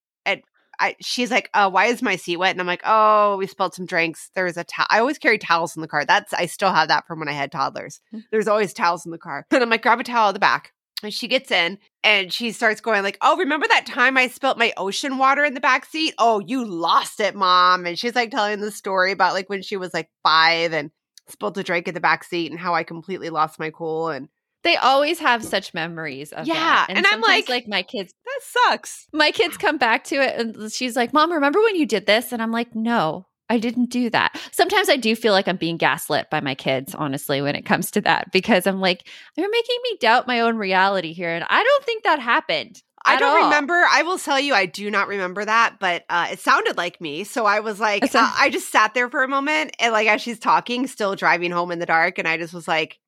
I, 0.80 0.96
she's 1.00 1.30
like, 1.30 1.50
"Oh, 1.54 1.68
why 1.68 1.86
is 1.86 2.02
my 2.02 2.16
seat 2.16 2.36
wet?" 2.36 2.52
And 2.52 2.60
I'm 2.60 2.66
like, 2.66 2.82
"Oh, 2.84 3.36
we 3.36 3.46
spilled 3.46 3.74
some 3.74 3.86
drinks. 3.86 4.30
There's 4.34 4.56
a 4.56 4.64
towel. 4.64 4.86
I 4.90 4.98
always 5.00 5.18
carry 5.18 5.38
towels 5.38 5.76
in 5.76 5.82
the 5.82 5.88
car. 5.88 6.04
That's 6.04 6.32
I 6.32 6.46
still 6.46 6.72
have 6.72 6.88
that 6.88 7.06
from 7.06 7.18
when 7.18 7.28
I 7.28 7.32
had 7.32 7.52
toddlers. 7.52 8.00
Hmm. 8.10 8.20
There's 8.30 8.48
always 8.48 8.72
towels 8.72 9.04
in 9.04 9.12
the 9.12 9.18
car." 9.18 9.46
And 9.52 9.62
I'm 9.62 9.70
like, 9.70 9.82
"Grab 9.82 10.00
a 10.00 10.04
towel 10.04 10.28
at 10.28 10.32
the 10.32 10.40
back." 10.40 10.72
And 11.02 11.12
she 11.12 11.28
gets 11.28 11.50
in 11.50 11.78
and 12.02 12.32
she 12.32 12.52
starts 12.52 12.80
going 12.80 13.02
like, 13.02 13.18
"Oh, 13.20 13.36
remember 13.36 13.68
that 13.68 13.86
time 13.86 14.16
I 14.16 14.28
spilt 14.28 14.58
my 14.58 14.72
ocean 14.76 15.18
water 15.18 15.44
in 15.44 15.54
the 15.54 15.60
back 15.60 15.84
seat? 15.84 16.14
Oh, 16.18 16.40
you 16.40 16.64
lost 16.64 17.20
it, 17.20 17.34
mom." 17.34 17.86
And 17.86 17.98
she's 17.98 18.14
like 18.14 18.30
telling 18.30 18.60
the 18.60 18.70
story 18.70 19.12
about 19.12 19.34
like 19.34 19.48
when 19.48 19.62
she 19.62 19.76
was 19.76 19.92
like 19.94 20.10
5 20.22 20.72
and 20.72 20.90
spilled 21.28 21.56
a 21.58 21.62
drink 21.62 21.88
in 21.88 21.94
the 21.94 22.00
back 22.00 22.24
seat 22.24 22.50
and 22.50 22.60
how 22.60 22.74
I 22.74 22.82
completely 22.84 23.30
lost 23.30 23.58
my 23.58 23.70
cool 23.70 24.08
and 24.08 24.28
they 24.64 24.76
always 24.76 25.18
have 25.20 25.44
such 25.44 25.72
memories 25.74 26.32
of 26.32 26.46
yeah, 26.46 26.54
that. 26.54 26.86
And, 26.88 26.98
and 26.98 27.06
I'm 27.06 27.20
like, 27.20 27.48
like 27.48 27.68
my 27.68 27.82
kids, 27.82 28.12
that 28.24 28.40
sucks. 28.42 29.06
My 29.12 29.30
kids 29.30 29.56
come 29.56 29.78
back 29.78 30.04
to 30.04 30.16
it, 30.16 30.38
and 30.38 30.72
she's 30.72 30.96
like, 30.96 31.12
"Mom, 31.12 31.30
remember 31.32 31.60
when 31.60 31.76
you 31.76 31.86
did 31.86 32.06
this?" 32.06 32.32
And 32.32 32.42
I'm 32.42 32.50
like, 32.50 32.74
"No, 32.74 33.26
I 33.48 33.58
didn't 33.58 33.90
do 33.90 34.10
that." 34.10 34.40
Sometimes 34.52 34.88
I 34.88 34.96
do 34.96 35.14
feel 35.14 35.32
like 35.32 35.46
I'm 35.46 35.56
being 35.56 35.76
gaslit 35.76 36.30
by 36.30 36.40
my 36.40 36.54
kids, 36.54 36.94
honestly, 36.94 37.42
when 37.42 37.54
it 37.54 37.66
comes 37.66 37.90
to 37.92 38.00
that, 38.02 38.32
because 38.32 38.66
I'm 38.66 38.80
like, 38.80 39.06
they're 39.36 39.48
making 39.48 39.78
me 39.84 39.98
doubt 40.00 40.26
my 40.26 40.40
own 40.40 40.56
reality 40.56 41.12
here, 41.12 41.30
and 41.30 41.44
I 41.48 41.62
don't 41.62 41.84
think 41.84 42.04
that 42.04 42.18
happened. 42.18 42.82
I 43.06 43.18
don't 43.18 43.36
all. 43.36 43.44
remember. 43.44 43.74
I 43.74 44.02
will 44.02 44.16
tell 44.16 44.40
you, 44.40 44.54
I 44.54 44.64
do 44.64 44.90
not 44.90 45.08
remember 45.08 45.44
that, 45.44 45.76
but 45.78 46.04
uh, 46.08 46.28
it 46.32 46.38
sounded 46.38 46.78
like 46.78 47.02
me. 47.02 47.24
So 47.24 47.44
I 47.44 47.60
was 47.60 47.78
like, 47.78 48.02
It 48.02 48.12
sound- 48.12 48.32
uh, 48.32 48.36
I 48.38 48.48
just 48.48 48.72
sat 48.72 48.94
there 48.94 49.10
for 49.10 49.22
a 49.22 49.28
moment, 49.28 49.76
and 49.78 49.92
like 49.92 50.08
as 50.08 50.22
she's 50.22 50.38
talking, 50.38 50.86
still 50.86 51.14
driving 51.14 51.50
home 51.50 51.70
in 51.70 51.80
the 51.80 51.86
dark, 51.86 52.18
and 52.18 52.26
I 52.26 52.38
just 52.38 52.54
was 52.54 52.66
like, 52.66 52.98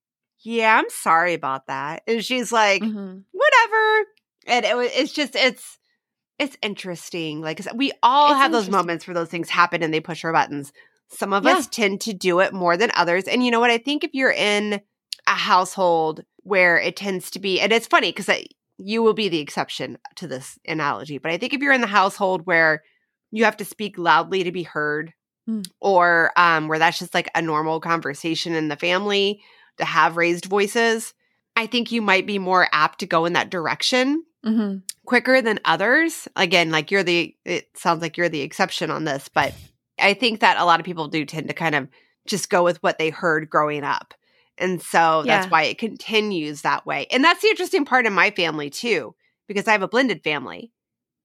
"Yeah, 0.46 0.76
I'm 0.78 0.88
sorry 0.90 1.34
about 1.34 1.66
that." 1.66 2.02
And 2.06 2.24
she's 2.24 2.52
like, 2.52 2.82
Mhm. 2.82 3.24
"Whatever." 3.32 4.06
And 4.46 4.64
it 4.64 4.92
it's 4.94 5.12
just, 5.12 5.34
it's, 5.34 5.78
it's 6.38 6.56
interesting. 6.62 7.40
Like 7.40 7.60
we 7.74 7.92
all 8.02 8.32
It's 8.32 8.40
have 8.40 8.52
those 8.52 8.68
moments 8.70 9.06
where 9.06 9.14
those 9.14 9.28
things 9.28 9.48
happen 9.50 9.82
and 9.82 9.92
they 9.92 10.00
push 10.00 10.24
our 10.24 10.32
buttons. 10.32 10.72
Some 11.08 11.32
of 11.32 11.44
Yeah. 11.44 11.52
us 11.54 11.66
tend 11.66 12.00
to 12.02 12.12
do 12.12 12.40
it 12.40 12.52
more 12.52 12.76
than 12.76 12.90
others, 12.94 13.24
and 13.24 13.44
you 13.44 13.50
know 13.50 13.60
what? 13.60 13.70
I 13.70 13.78
think 13.78 14.04
if 14.04 14.10
you're 14.12 14.32
in 14.32 14.80
a 15.26 15.34
household 15.34 16.22
where 16.42 16.78
it 16.78 16.96
tends 16.96 17.30
to 17.32 17.38
be, 17.40 17.60
and 17.60 17.72
it's 17.72 17.86
funny 17.88 18.12
because 18.12 18.30
you 18.78 19.02
will 19.02 19.14
be 19.14 19.28
the 19.28 19.40
exception 19.40 19.98
to 20.16 20.28
this 20.28 20.58
analogy, 20.68 21.18
but 21.18 21.30
I 21.32 21.38
think 21.38 21.52
if 21.54 21.60
you're 21.60 21.72
in 21.72 21.80
the 21.80 21.86
household 21.86 22.42
where 22.46 22.82
you 23.32 23.44
have 23.44 23.56
to 23.56 23.64
speak 23.64 23.98
loudly 23.98 24.44
to 24.44 24.52
be 24.52 24.62
heard, 24.62 25.12
Mm. 25.48 25.64
or 25.80 26.32
um, 26.36 26.66
where 26.66 26.78
that's 26.80 26.98
just 26.98 27.14
like 27.14 27.30
a 27.36 27.40
normal 27.40 27.78
conversation 27.80 28.52
in 28.54 28.66
the 28.66 28.74
family 28.76 29.40
to 29.78 29.84
have 29.84 30.16
raised 30.16 30.46
voices, 30.46 31.14
I 31.56 31.66
think 31.66 31.90
you 31.90 32.02
might 32.02 32.26
be 32.26 32.38
more 32.38 32.68
apt 32.72 33.00
to 33.00 33.06
go 33.06 33.24
in 33.24 33.32
that 33.34 33.50
direction 33.50 34.24
Mhm. 34.44 34.82
quicker 35.04 35.40
than 35.42 35.60
others. 35.64 36.28
Again, 36.36 36.70
like 36.70 36.90
you're 36.90 37.02
the, 37.02 37.34
it 37.44 37.68
sounds 37.76 38.02
like 38.02 38.16
you're 38.16 38.28
the 38.28 38.42
exception 38.42 38.90
on 38.90 39.04
this, 39.04 39.28
but 39.28 39.54
I 39.98 40.14
think 40.14 40.40
that 40.40 40.58
a 40.58 40.64
lot 40.64 40.80
of 40.80 40.86
people 40.86 41.08
do 41.08 41.24
tend 41.24 41.48
to 41.48 41.54
kind 41.54 41.74
of 41.74 41.88
just 42.26 42.50
go 42.50 42.62
with 42.62 42.82
what 42.82 42.98
they 42.98 43.10
heard 43.10 43.48
growing 43.48 43.84
up. 43.84 44.14
And 44.58 44.80
so 44.80 45.22
that's 45.26 45.50
why 45.50 45.64
it 45.64 45.78
continues 45.78 46.62
that 46.62 46.86
way. 46.86 47.06
And 47.10 47.22
that's 47.22 47.42
the 47.42 47.48
interesting 47.48 47.84
part 47.84 48.06
in 48.06 48.12
my 48.12 48.30
family 48.30 48.70
too, 48.70 49.14
because 49.48 49.68
I 49.68 49.72
have 49.72 49.82
a 49.82 49.88
blended 49.88 50.22
family, 50.24 50.72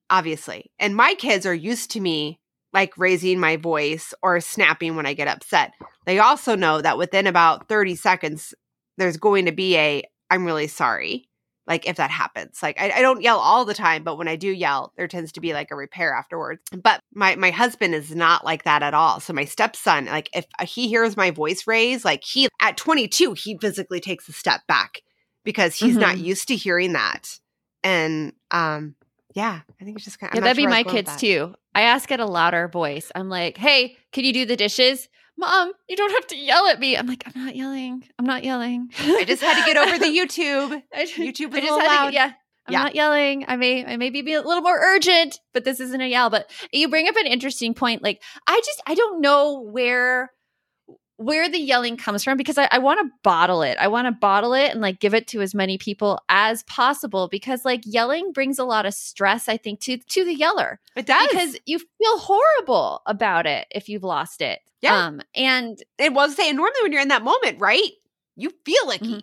obviously. 0.10 0.72
And 0.80 0.96
my 0.96 1.14
kids 1.14 1.46
are 1.46 1.54
used 1.54 1.92
to 1.92 2.00
me 2.00 2.40
like 2.74 2.98
raising 2.98 3.40
my 3.40 3.58
voice 3.58 4.14
or 4.22 4.40
snapping 4.40 4.96
when 4.96 5.06
I 5.06 5.14
get 5.14 5.28
upset. 5.28 5.74
They 6.06 6.20
also 6.20 6.56
know 6.56 6.82
that 6.82 6.98
within 6.98 7.28
about 7.28 7.68
30 7.68 7.96
seconds, 7.96 8.54
there's 8.98 9.18
going 9.18 9.46
to 9.46 9.52
be 9.52 9.78
a, 9.78 10.04
I'm 10.30 10.46
really 10.46 10.68
sorry. 10.68 11.28
Like 11.68 11.88
if 11.88 11.98
that 11.98 12.10
happens, 12.10 12.62
like 12.64 12.82
I, 12.82 12.90
I 12.92 13.02
don't 13.02 13.22
yell 13.22 13.38
all 13.38 13.66
the 13.66 13.76
time, 13.76 14.04
but 14.04 14.18
when 14.18 14.28
I 14.28 14.36
do 14.36 14.50
yell, 14.50 14.92
there 14.98 15.08
tends 15.08 15.32
to 15.34 15.40
be 15.40 15.54
like 15.54 15.70
a 15.72 15.76
repair 15.76 16.12
afterwards. 16.14 16.64
But 16.76 17.00
my 17.14 17.36
my 17.36 17.52
husband 17.52 17.94
is 17.94 18.16
not 18.16 18.44
like 18.44 18.64
that 18.64 18.82
at 18.82 18.96
all. 18.96 19.20
So 19.20 19.32
my 19.32 19.46
stepson, 19.46 20.06
like 20.06 20.30
if 20.34 20.46
he 20.68 20.88
hears 20.90 21.16
my 21.16 21.30
voice 21.30 21.68
raise, 21.68 22.04
like 22.04 22.24
he 22.26 22.50
at 22.62 22.78
22, 22.78 23.34
he 23.34 23.58
physically 23.62 24.00
takes 24.00 24.28
a 24.28 24.34
step 24.34 24.62
back 24.68 25.02
because 25.46 25.76
he's 25.76 25.98
not 25.98 26.16
Mhm. 26.16 26.24
used 26.26 26.48
to 26.48 26.56
hearing 26.56 26.94
that. 26.94 27.40
And 27.84 28.34
um, 28.50 28.96
yeah, 29.36 29.62
I 29.80 29.84
think 29.86 29.98
it's 29.98 30.06
just 30.06 30.20
kind 30.20 30.32
of 30.32 30.36
Yeah, 30.36 30.42
that'd 30.42 30.58
be 30.58 30.68
my 30.68 30.84
kids 30.84 31.16
too. 31.16 31.54
I 31.76 31.84
ask 31.84 32.12
at 32.12 32.20
a 32.20 32.26
louder 32.26 32.68
voice. 32.68 33.12
I'm 33.16 33.30
like, 33.30 33.58
"Hey, 33.58 33.98
can 34.12 34.26
you 34.26 34.34
do 34.34 34.46
the 34.46 34.58
dishes?" 34.58 35.08
Mom, 35.42 35.74
you 35.90 35.98
don't 35.98 36.12
have 36.12 36.28
to 36.28 36.38
yell 36.38 36.68
at 36.68 36.80
me. 36.80 36.96
I'm 36.96 37.08
like, 37.08 37.24
I'm 37.26 37.44
not 37.46 37.56
yelling. 37.56 38.08
I'm 38.18 38.26
not 38.26 38.44
yelling. 38.44 38.90
I 38.98 39.26
just 39.26 39.42
had 39.42 39.60
to 39.60 39.66
get 39.66 39.76
over 39.76 39.98
the 39.98 40.06
YouTube. 40.18 40.82
I, 40.94 41.06
YouTube 41.06 41.52
was 41.52 41.58
I 41.58 41.66
just 41.66 41.82
had 41.82 41.88
loud. 41.88 42.08
to, 42.10 42.14
yeah. 42.14 42.32
I'm 42.68 42.74
Yeah. 42.74 42.84
not 42.84 42.96
yelling. 42.96 43.46
I 43.48 43.56
may, 43.58 43.84
I 43.84 43.98
maybe 43.98 44.22
be 44.22 44.34
a 44.36 44.42
little 44.42 44.62
more 44.62 44.80
urgent, 44.80 45.40
but 45.54 45.64
this 45.66 45.80
isn't 45.80 46.00
a 46.00 46.08
yell. 46.08 46.30
But 46.30 46.50
you 46.72 46.88
bring 46.90 47.10
up 47.10 47.16
an 47.18 47.26
interesting 47.26 47.74
point. 47.74 48.04
Like, 48.04 48.22
I 48.48 48.58
just, 48.64 48.82
I 48.86 48.94
don't 48.94 49.20
know 49.20 49.60
where, 49.62 50.32
where 51.24 51.48
the 51.50 51.60
yelling 51.60 51.98
comes 51.98 52.24
from 52.24 52.38
because 52.38 52.58
I, 52.58 52.68
I 52.72 52.80
want 52.80 53.00
to 53.00 53.12
bottle 53.24 53.62
it. 53.62 53.78
I 53.80 53.88
want 53.88 54.08
to 54.08 54.12
bottle 54.12 54.54
it 54.54 54.72
and 54.72 54.82
like 54.82 55.00
give 55.00 55.14
it 55.14 55.28
to 55.28 55.42
as 55.42 55.54
many 55.54 55.78
people 55.78 56.20
as 56.30 56.64
possible 56.64 57.28
because 57.28 57.64
like 57.66 57.82
yelling 57.86 58.32
brings 58.32 58.58
a 58.60 58.64
lot 58.66 58.86
of 58.86 58.94
stress. 58.94 59.48
I 59.48 59.58
think 59.58 59.80
to 59.82 59.98
to 59.98 60.26
the 60.26 60.34
yeller 60.34 60.80
It 60.96 61.06
does. 61.06 61.28
because 61.30 61.58
you 61.66 61.80
feel 61.80 62.18
horrible 62.18 63.02
about 63.06 63.46
it 63.46 63.68
if 63.72 63.88
you've 63.90 64.04
lost 64.04 64.42
it. 64.42 64.60
Yeah. 64.82 64.96
Um, 65.08 65.22
and 65.36 65.78
it 66.00 66.14
was 66.14 66.36
saying 66.36 66.56
normally 66.56 66.82
when 66.82 66.92
you're 66.92 67.02
in 67.02 67.10
that 67.10 67.24
moment, 67.24 67.60
right? 67.60 67.92
You 68.36 68.52
feel 68.66 68.90
icky. 68.92 69.06
Mhm. 69.18 69.22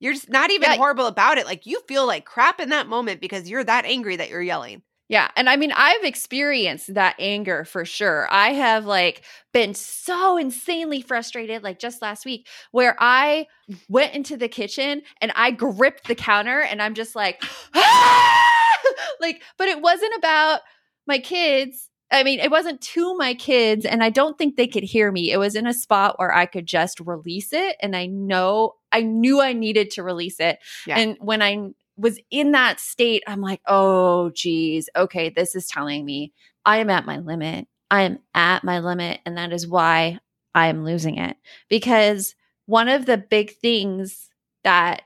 You're 0.00 0.12
just 0.12 0.28
not 0.28 0.50
even 0.50 0.70
Yeah. 0.70 0.76
horrible 0.76 1.06
about 1.06 1.38
it. 1.38 1.46
Like 1.46 1.66
you 1.66 1.80
feel 1.88 2.06
like 2.06 2.24
crap 2.24 2.60
in 2.60 2.68
that 2.68 2.86
moment 2.86 3.20
because 3.20 3.48
you're 3.48 3.64
that 3.64 3.84
angry 3.84 4.16
that 4.16 4.28
you're 4.28 4.42
yelling. 4.42 4.82
Yeah. 5.08 5.30
And 5.36 5.48
I 5.48 5.56
mean, 5.56 5.72
I've 5.74 6.04
experienced 6.04 6.92
that 6.94 7.16
anger 7.18 7.64
for 7.64 7.84
sure. 7.84 8.28
I 8.30 8.52
have 8.52 8.84
like 8.84 9.22
been 9.52 9.74
so 9.74 10.36
insanely 10.36 11.00
frustrated, 11.00 11.62
like 11.62 11.78
just 11.78 12.02
last 12.02 12.26
week, 12.26 12.46
where 12.72 12.94
I 12.98 13.46
mm. 13.70 13.78
went 13.88 14.14
into 14.14 14.36
the 14.36 14.48
kitchen 14.48 15.02
and 15.20 15.32
I 15.34 15.50
gripped 15.50 16.08
the 16.08 16.14
counter 16.14 16.60
and 16.60 16.82
I'm 16.82 16.94
just 16.94 17.16
like, 17.16 17.42
ah! 17.74 18.50
like, 19.20 19.42
but 19.56 19.68
it 19.68 19.80
wasn't 19.80 20.14
about 20.16 20.60
my 21.06 21.18
kids. 21.18 21.88
I 22.10 22.22
mean, 22.22 22.40
it 22.40 22.50
wasn't 22.50 22.80
to 22.80 23.16
my 23.18 23.34
kids, 23.34 23.84
and 23.84 24.02
I 24.02 24.08
don't 24.08 24.38
think 24.38 24.56
they 24.56 24.66
could 24.66 24.82
hear 24.82 25.12
me. 25.12 25.30
It 25.30 25.36
was 25.36 25.54
in 25.54 25.66
a 25.66 25.74
spot 25.74 26.18
where 26.18 26.34
I 26.34 26.46
could 26.46 26.64
just 26.64 27.00
release 27.00 27.52
it. 27.52 27.76
And 27.82 27.94
I 27.94 28.06
know 28.06 28.76
I 28.90 29.02
knew 29.02 29.42
I 29.42 29.52
needed 29.52 29.90
to 29.92 30.02
release 30.02 30.40
it. 30.40 30.58
Yeah. 30.86 30.98
And 30.98 31.18
when 31.20 31.42
I 31.42 31.68
was 31.98 32.18
in 32.30 32.52
that 32.52 32.80
state, 32.80 33.22
I'm 33.26 33.40
like, 33.40 33.60
oh, 33.66 34.30
geez, 34.30 34.88
okay, 34.96 35.28
this 35.28 35.54
is 35.54 35.66
telling 35.66 36.04
me 36.04 36.32
I 36.64 36.78
am 36.78 36.90
at 36.90 37.04
my 37.04 37.18
limit. 37.18 37.66
I 37.90 38.02
am 38.02 38.18
at 38.34 38.64
my 38.64 38.78
limit. 38.78 39.20
And 39.26 39.36
that 39.36 39.52
is 39.52 39.66
why 39.66 40.18
I 40.54 40.68
am 40.68 40.84
losing 40.84 41.18
it. 41.18 41.36
Because 41.68 42.34
one 42.66 42.88
of 42.88 43.06
the 43.06 43.18
big 43.18 43.52
things 43.56 44.30
that 44.64 45.02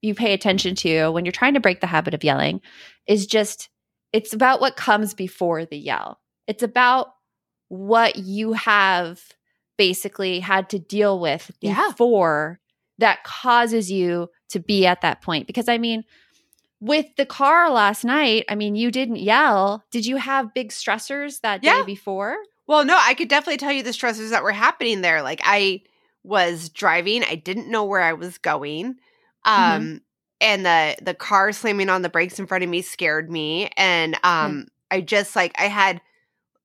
you 0.00 0.14
pay 0.14 0.32
attention 0.32 0.74
to 0.76 1.10
when 1.10 1.24
you're 1.24 1.32
trying 1.32 1.54
to 1.54 1.60
break 1.60 1.80
the 1.80 1.86
habit 1.86 2.14
of 2.14 2.24
yelling 2.24 2.60
is 3.06 3.26
just 3.26 3.68
it's 4.12 4.32
about 4.32 4.60
what 4.60 4.76
comes 4.76 5.14
before 5.14 5.64
the 5.64 5.78
yell. 5.78 6.20
It's 6.46 6.62
about 6.62 7.08
what 7.68 8.16
you 8.16 8.52
have 8.52 9.20
basically 9.78 10.40
had 10.40 10.68
to 10.70 10.78
deal 10.78 11.18
with 11.18 11.50
Yeah. 11.60 11.88
before 11.88 12.60
that 12.98 13.24
causes 13.24 13.90
you 13.90 14.28
to 14.52 14.60
be 14.60 14.86
at 14.86 15.00
that 15.02 15.22
point. 15.22 15.46
Because 15.46 15.68
I 15.68 15.78
mean, 15.78 16.04
with 16.80 17.06
the 17.16 17.26
car 17.26 17.70
last 17.70 18.04
night, 18.04 18.44
I 18.48 18.54
mean, 18.54 18.74
you 18.74 18.90
didn't 18.90 19.16
yell. 19.16 19.84
Did 19.90 20.06
you 20.06 20.16
have 20.16 20.54
big 20.54 20.70
stressors 20.70 21.40
that 21.42 21.62
Yeah. 21.62 21.72
day 21.72 21.82
before? 21.86 22.36
Well, 22.66 22.84
no, 22.84 22.96
I 23.00 23.14
could 23.14 23.28
definitely 23.28 23.58
tell 23.58 23.72
you 23.72 23.82
the 23.82 23.90
stressors 23.90 24.30
that 24.30 24.42
were 24.42 24.52
happening 24.52 25.00
there. 25.00 25.22
Like 25.22 25.40
I 25.44 25.82
was 26.24 26.68
driving, 26.68 27.24
I 27.24 27.34
didn't 27.34 27.70
know 27.70 27.84
where 27.84 28.00
I 28.00 28.12
was 28.14 28.38
going. 28.38 28.96
Um 29.44 30.00
and 30.40 30.64
the 30.66 30.96
the 31.02 31.14
car 31.14 31.52
slamming 31.52 31.88
on 31.88 32.02
the 32.02 32.08
brakes 32.08 32.38
in 32.38 32.46
front 32.46 32.64
of 32.64 32.70
me 32.70 32.82
scared 32.82 33.30
me 33.30 33.70
and 33.76 34.16
um 34.24 34.66
I 34.90 35.00
just 35.00 35.34
like 35.36 35.52
I 35.58 35.64
had 35.68 36.00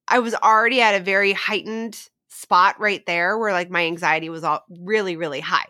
I 0.06 0.20
was 0.20 0.34
already 0.34 0.80
at 0.80 0.94
a 0.94 1.04
very 1.04 1.32
heightened 1.32 2.08
spot 2.28 2.78
right 2.80 3.04
there 3.06 3.36
where 3.38 3.52
like 3.52 3.70
my 3.70 3.84
anxiety 3.86 4.30
was 4.30 4.44
all 4.44 4.64
really 4.68 5.16
really 5.16 5.40
high. 5.40 5.66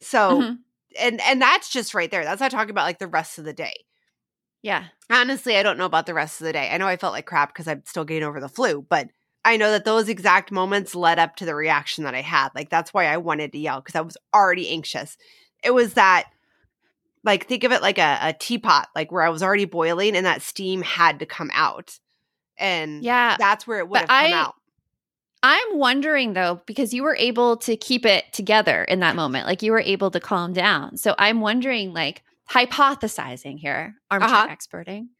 So 0.00 0.42
Mhm. 0.42 0.58
And 1.00 1.20
and 1.22 1.40
that's 1.40 1.70
just 1.70 1.94
right 1.94 2.10
there. 2.10 2.24
That's 2.24 2.40
not 2.40 2.50
talking 2.50 2.70
about 2.70 2.86
like 2.86 2.98
the 2.98 3.06
rest 3.08 3.38
of 3.38 3.44
the 3.44 3.52
day. 3.52 3.74
Yeah. 4.62 4.84
Honestly, 5.10 5.56
I 5.56 5.62
don't 5.62 5.78
know 5.78 5.84
about 5.84 6.06
the 6.06 6.14
rest 6.14 6.40
of 6.40 6.44
the 6.46 6.52
day. 6.52 6.68
I 6.70 6.78
know 6.78 6.86
I 6.88 6.96
felt 6.96 7.12
like 7.12 7.26
crap 7.26 7.50
because 7.52 7.68
I'm 7.68 7.82
still 7.86 8.04
getting 8.04 8.24
over 8.24 8.40
the 8.40 8.48
flu, 8.48 8.84
but 8.88 9.08
I 9.44 9.56
know 9.56 9.70
that 9.70 9.84
those 9.84 10.08
exact 10.08 10.50
moments 10.50 10.94
led 10.96 11.18
up 11.18 11.36
to 11.36 11.44
the 11.44 11.54
reaction 11.54 12.04
that 12.04 12.14
I 12.14 12.22
had. 12.22 12.48
Like 12.54 12.68
that's 12.68 12.92
why 12.92 13.06
I 13.06 13.18
wanted 13.18 13.52
to 13.52 13.58
yell 13.58 13.80
because 13.80 13.94
I 13.94 14.00
was 14.00 14.16
already 14.34 14.68
anxious. 14.68 15.16
It 15.62 15.70
was 15.72 15.94
that 15.94 16.24
like 17.24 17.46
think 17.46 17.64
of 17.64 17.72
it 17.72 17.82
like 17.82 17.98
a, 17.98 18.18
a 18.20 18.32
teapot, 18.32 18.88
like 18.94 19.12
where 19.12 19.22
I 19.22 19.28
was 19.30 19.42
already 19.42 19.64
boiling 19.64 20.16
and 20.16 20.26
that 20.26 20.42
steam 20.42 20.82
had 20.82 21.20
to 21.20 21.26
come 21.26 21.50
out. 21.54 21.98
And 22.58 23.02
Yeah. 23.04 23.36
that's 23.38 23.66
where 23.66 23.78
it 23.78 23.88
would 23.88 24.00
have 24.00 24.08
come 24.08 24.16
I- 24.16 24.32
out. 24.32 24.54
I'm 25.42 25.78
wondering 25.78 26.32
though, 26.32 26.60
because 26.66 26.92
you 26.92 27.02
were 27.04 27.16
able 27.16 27.56
to 27.58 27.76
keep 27.76 28.04
it 28.04 28.32
together 28.32 28.84
in 28.84 29.00
that 29.00 29.16
moment, 29.16 29.46
like 29.46 29.62
you 29.62 29.72
were 29.72 29.80
able 29.80 30.10
to 30.10 30.20
calm 30.20 30.52
down. 30.52 30.96
So 30.96 31.14
I'm 31.18 31.40
wondering, 31.40 31.92
like, 31.92 32.22
hypothesizing 32.50 33.58
here, 33.58 33.94
armchair 34.10 34.40
Uh-huh. 34.40 34.46
experting, 34.48 35.10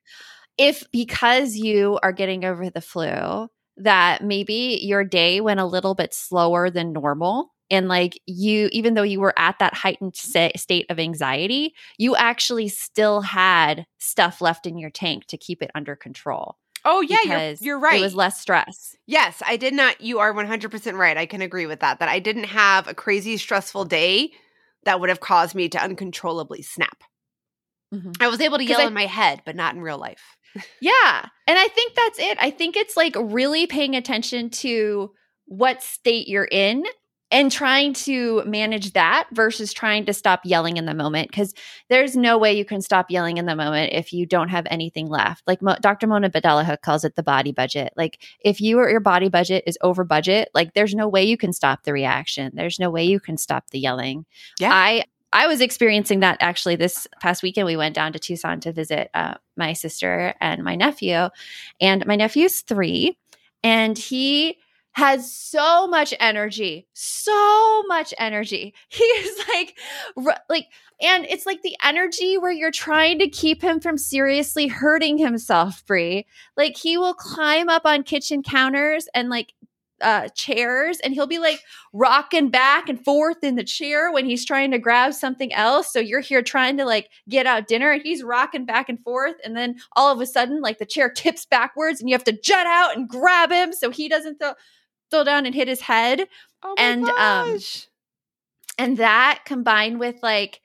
if 0.59 0.85
because 0.93 1.57
you 1.57 1.99
are 2.03 2.13
getting 2.13 2.45
over 2.45 2.71
the 2.71 2.81
flu, 2.81 3.49
that 3.79 4.23
maybe 4.25 4.81
your 4.83 5.05
day 5.05 5.41
went 5.41 5.61
a 5.61 5.67
little 5.67 5.95
bit 5.95 6.15
slower 6.15 6.71
than 6.71 6.93
normal. 6.93 7.53
And 7.71 7.89
like 7.89 8.21
you, 8.27 8.69
even 8.73 8.95
though 8.95 9.03
you 9.05 9.21
were 9.21 9.35
at 9.39 9.59
that 9.61 9.75
heightened 9.75 10.17
state 10.17 10.87
of 10.91 10.99
anxiety, 10.99 11.75
you 11.99 12.17
actually 12.17 12.69
still 12.69 13.21
had 13.23 13.87
stuff 13.99 14.41
left 14.41 14.67
in 14.67 14.79
your 14.79 14.91
tank 14.91 15.27
to 15.27 15.37
keep 15.39 15.63
it 15.63 15.71
under 15.75 15.97
control. 15.97 16.57
Oh 16.91 17.03
yeah, 17.03 17.19
you're, 17.25 17.55
you're 17.61 17.79
right. 17.79 17.99
It 17.99 18.03
was 18.03 18.15
less 18.15 18.41
stress. 18.41 18.97
Yes, 19.07 19.43
I 19.47 19.57
did 19.59 19.75
not. 19.75 20.01
You 20.01 20.21
are 20.21 20.33
100% 20.33 20.97
right. 20.99 21.17
I 21.19 21.27
can 21.27 21.43
agree 21.43 21.67
with 21.67 21.81
that. 21.81 21.99
That 21.99 22.09
I 22.09 22.19
didn't 22.19 22.45
have 22.45 22.89
a 22.89 22.95
crazy 22.95 23.37
stressful 23.37 23.85
day 23.85 24.33
that 24.85 24.99
would 24.99 25.11
have 25.11 25.21
caused 25.21 25.55
me 25.55 25.69
to 25.69 25.79
uncontrollably 25.83 26.63
snap. 26.63 27.05
Mhm. 27.95 28.17
I 28.21 28.29
was 28.29 28.41
able 28.41 28.57
to 28.59 28.65
yell 28.65 28.81
I- 28.81 28.87
in 28.87 28.95
my 28.95 29.05
head, 29.07 29.43
but 29.45 29.55
not 29.55 29.75
in 29.75 29.83
real 29.83 29.99
life. 29.99 30.37
Yeah. 30.81 31.27
And 31.47 31.59
I 31.59 31.69
think 31.69 31.95
that's 31.95 32.19
it. 32.19 32.39
I 32.41 32.51
think 32.51 32.77
it's 32.77 32.97
like 32.97 33.15
really 33.19 33.67
paying 33.67 33.95
attention 33.95 34.49
to 34.51 35.13
what 35.45 35.83
state 35.83 36.27
you're 36.27 36.49
in 36.51 36.85
and 37.31 37.53
trying 37.53 37.93
to 37.93 38.43
manage 38.45 38.93
that 38.93 39.29
versus 39.33 39.73
trying 39.73 40.07
to 40.07 40.15
stop 40.15 40.41
yelling 40.45 40.77
in 40.77 40.87
the 40.87 40.95
moment 40.95 41.31
because 41.31 41.55
there's 41.89 42.17
no 42.17 42.39
way 42.39 42.57
you 42.57 42.65
can 42.65 42.81
stop 42.81 43.11
yelling 43.11 43.37
in 43.37 43.47
the 43.47 43.57
moment 43.57 43.93
if 43.93 44.13
you 44.13 44.27
don't 44.27 44.49
have 44.49 44.67
anything 44.71 45.09
left 45.09 45.43
like 45.47 45.61
Mo- 45.63 45.77
dr 45.81 46.07
mona 46.07 46.29
Delahooke 46.29 46.83
calls 46.83 47.05
it 47.05 47.17
the 47.17 47.23
body 47.23 47.53
budget 47.53 47.93
like 47.97 48.23
if 48.41 48.61
you 48.61 48.79
or 48.79 48.89
your 48.91 49.01
body 49.01 49.29
budget 49.29 49.65
is 49.67 49.79
over 49.83 50.05
budget 50.05 50.49
like 50.55 50.75
there's 50.75 50.95
no 50.95 51.09
way 51.09 51.25
you 51.25 51.37
can 51.37 51.53
stop 51.53 51.85
the 51.85 51.93
reaction 51.93 52.51
there's 52.55 52.79
no 52.79 52.91
way 52.91 53.05
you 53.05 53.21
can 53.21 53.37
stop 53.37 53.71
the 53.71 53.79
yelling 53.79 54.25
Yeah. 54.59 54.71
i 54.73 55.05
I 55.31 55.47
was 55.47 55.61
experiencing 55.61 56.21
that 56.21 56.39
actually 56.41 56.77
this 56.77 57.07
past 57.21 57.43
weekend. 57.43 57.67
We 57.67 57.77
went 57.77 57.95
down 57.95 58.15
to 58.15 58.19
Tucson 58.19 58.61
to 58.61 58.73
visit 58.73 59.11
uh, 59.13 59.35
my 59.59 59.75
sister 59.75 60.33
and 60.41 60.65
my 60.65 60.75
nephew. 60.75 61.29
And 61.83 62.07
my 62.07 62.17
nephew's 62.17 62.63
three, 62.63 63.19
and 63.63 63.99
he 63.99 64.57
has 64.99 65.33
so 65.33 65.87
much 65.87 66.13
energy, 66.19 66.89
so 66.93 67.85
much 67.87 68.13
energy. 68.19 68.75
He 68.89 69.05
is 69.05 69.39
like, 69.49 69.79
like, 70.49 70.67
and 71.01 71.25
it's 71.27 71.47
like 71.47 71.63
the 71.63 71.77
energy 71.85 72.37
where 72.37 72.51
you're 72.51 72.73
trying 72.73 73.21
to 73.21 73.29
keep 73.29 73.63
him 73.63 73.79
from 73.79 73.97
seriously 73.97 74.67
hurting 74.67 75.19
himself, 75.19 75.87
Brie. 75.87 76.27
Like 76.57 76.77
he 76.77 76.99
will 76.99 77.15
climb 77.15 77.69
up 77.69 77.83
on 77.87 78.03
kitchen 78.03 78.43
counters 78.43 79.07
and 79.15 79.29
like 79.29 79.55
uh, 80.01 80.29
chairs 80.31 80.99
and 81.01 81.15
he'll 81.15 81.29
be 81.29 81.39
like 81.39 81.61
rocking 81.93 82.51
back 82.51 82.89
and 82.89 83.05
forth 83.05 83.43
in 83.43 83.55
the 83.55 83.65
chair 83.65 84.13
when 84.13 84.25
he's 84.25 84.45
trying 84.45 84.73
to 84.73 84.79
grab 84.79 85.15
something 85.15 85.53
else. 85.53 85.93
So 85.93 86.01
you're 86.01 86.21
here 86.21 86.43
trying 86.43 86.77
to 86.79 86.85
like 86.85 87.09
get 87.29 87.47
out 87.47 87.69
dinner 87.69 87.93
and 87.93 88.03
he's 88.03 88.25
rocking 88.25 88.65
back 88.65 88.89
and 88.89 89.01
forth. 89.01 89.37
And 89.45 89.57
then 89.57 89.77
all 89.95 90.13
of 90.13 90.21
a 90.21 90.27
sudden, 90.27 90.61
like 90.61 90.79
the 90.79 90.87
chair 90.87 91.09
tips 91.09 91.47
backwards 91.47 92.01
and 92.01 92.09
you 92.09 92.15
have 92.15 92.25
to 92.25 92.33
jut 92.33 92.67
out 92.67 92.97
and 92.97 93.09
grab 93.09 93.53
him 93.53 93.73
so 93.73 93.91
he 93.91 94.09
doesn't 94.09 94.41
th- 94.41 94.55
throw 95.11 95.25
down 95.25 95.47
and 95.47 95.55
hit 95.55 95.69
his 95.69 95.81
head. 95.81 96.29
Oh 96.63 96.75
And, 96.79 97.09
um. 97.09 97.59
And 98.79 98.97
that 98.99 99.41
combined 99.45 99.99
with 99.99 100.17
like 100.23 100.61